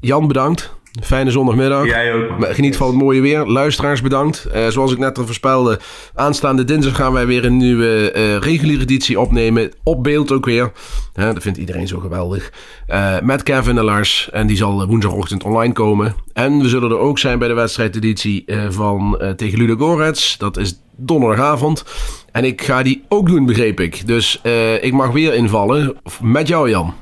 Jan 0.00 0.26
bedankt. 0.26 0.72
Fijne 1.02 1.30
zondagmiddag. 1.30 1.86
Jij 1.86 2.14
ook, 2.14 2.30
Geniet 2.40 2.76
van 2.76 2.86
het 2.86 2.96
mooie 2.96 3.20
weer. 3.20 3.46
Luisteraars 3.46 4.02
bedankt. 4.02 4.44
Eh, 4.44 4.66
zoals 4.66 4.92
ik 4.92 4.98
net 4.98 5.18
al 5.18 5.24
voorspelde, 5.24 5.78
aanstaande 6.14 6.64
dinsdag 6.64 6.96
gaan 6.96 7.12
wij 7.12 7.26
weer 7.26 7.44
een 7.44 7.56
nieuwe 7.56 8.10
eh, 8.10 8.36
reguliere 8.36 8.82
editie 8.82 9.20
opnemen. 9.20 9.72
Op 9.82 10.02
beeld 10.02 10.32
ook 10.32 10.44
weer. 10.44 10.72
Dat 11.12 11.42
vindt 11.42 11.58
iedereen 11.58 11.88
zo 11.88 11.98
geweldig. 11.98 12.52
Eh, 12.86 13.20
met 13.20 13.42
Kevin 13.42 13.78
en 13.78 13.84
Lars. 13.84 14.30
En 14.30 14.46
die 14.46 14.56
zal 14.56 14.86
woensdagochtend 14.86 15.44
online 15.44 15.72
komen. 15.72 16.14
En 16.32 16.58
we 16.58 16.68
zullen 16.68 16.90
er 16.90 16.98
ook 16.98 17.18
zijn 17.18 17.38
bij 17.38 17.48
de 17.48 17.54
wedstrijdeditie 17.54 18.44
van 18.68 19.22
tegen 19.36 19.58
Ludo 19.58 19.76
Gorets. 19.76 20.38
Dat 20.38 20.56
is 20.56 20.80
donderdagavond. 20.96 21.84
En 22.32 22.44
ik 22.44 22.62
ga 22.62 22.82
die 22.82 23.04
ook 23.08 23.26
doen, 23.26 23.46
begreep 23.46 23.80
ik. 23.80 24.06
Dus 24.06 24.40
ik 24.80 24.92
mag 24.92 25.10
weer 25.10 25.34
invallen. 25.34 25.96
Met 26.20 26.48
jou, 26.48 26.70
Jan. 26.70 26.94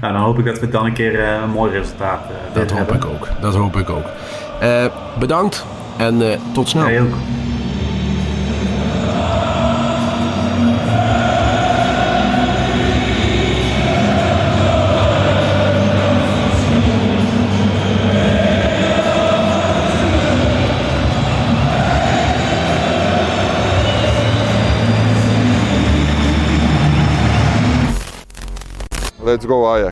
Nou, 0.00 0.12
dan 0.12 0.22
hoop 0.22 0.38
ik 0.38 0.44
dat 0.44 0.58
we 0.58 0.68
dan 0.68 0.84
een 0.84 0.92
keer 0.92 1.20
eh, 1.24 1.42
een 1.42 1.50
mooi 1.50 1.72
resultaat 1.72 2.20
eh, 2.20 2.54
Dat 2.54 2.70
weer 2.70 2.78
hoop 2.78 2.88
hebben. 2.88 3.08
ik 3.08 3.14
ook. 3.14 3.28
Dat 3.40 3.54
hoop 3.54 3.76
ik 3.76 3.90
ook. 3.90 4.06
Eh, 4.60 4.84
bedankt 5.18 5.66
en 5.96 6.40
tot 6.52 6.68
snel. 6.68 6.90
Jij 6.90 7.02
Let's 29.32 29.46
go 29.46 29.64
Ajax. 29.64 29.80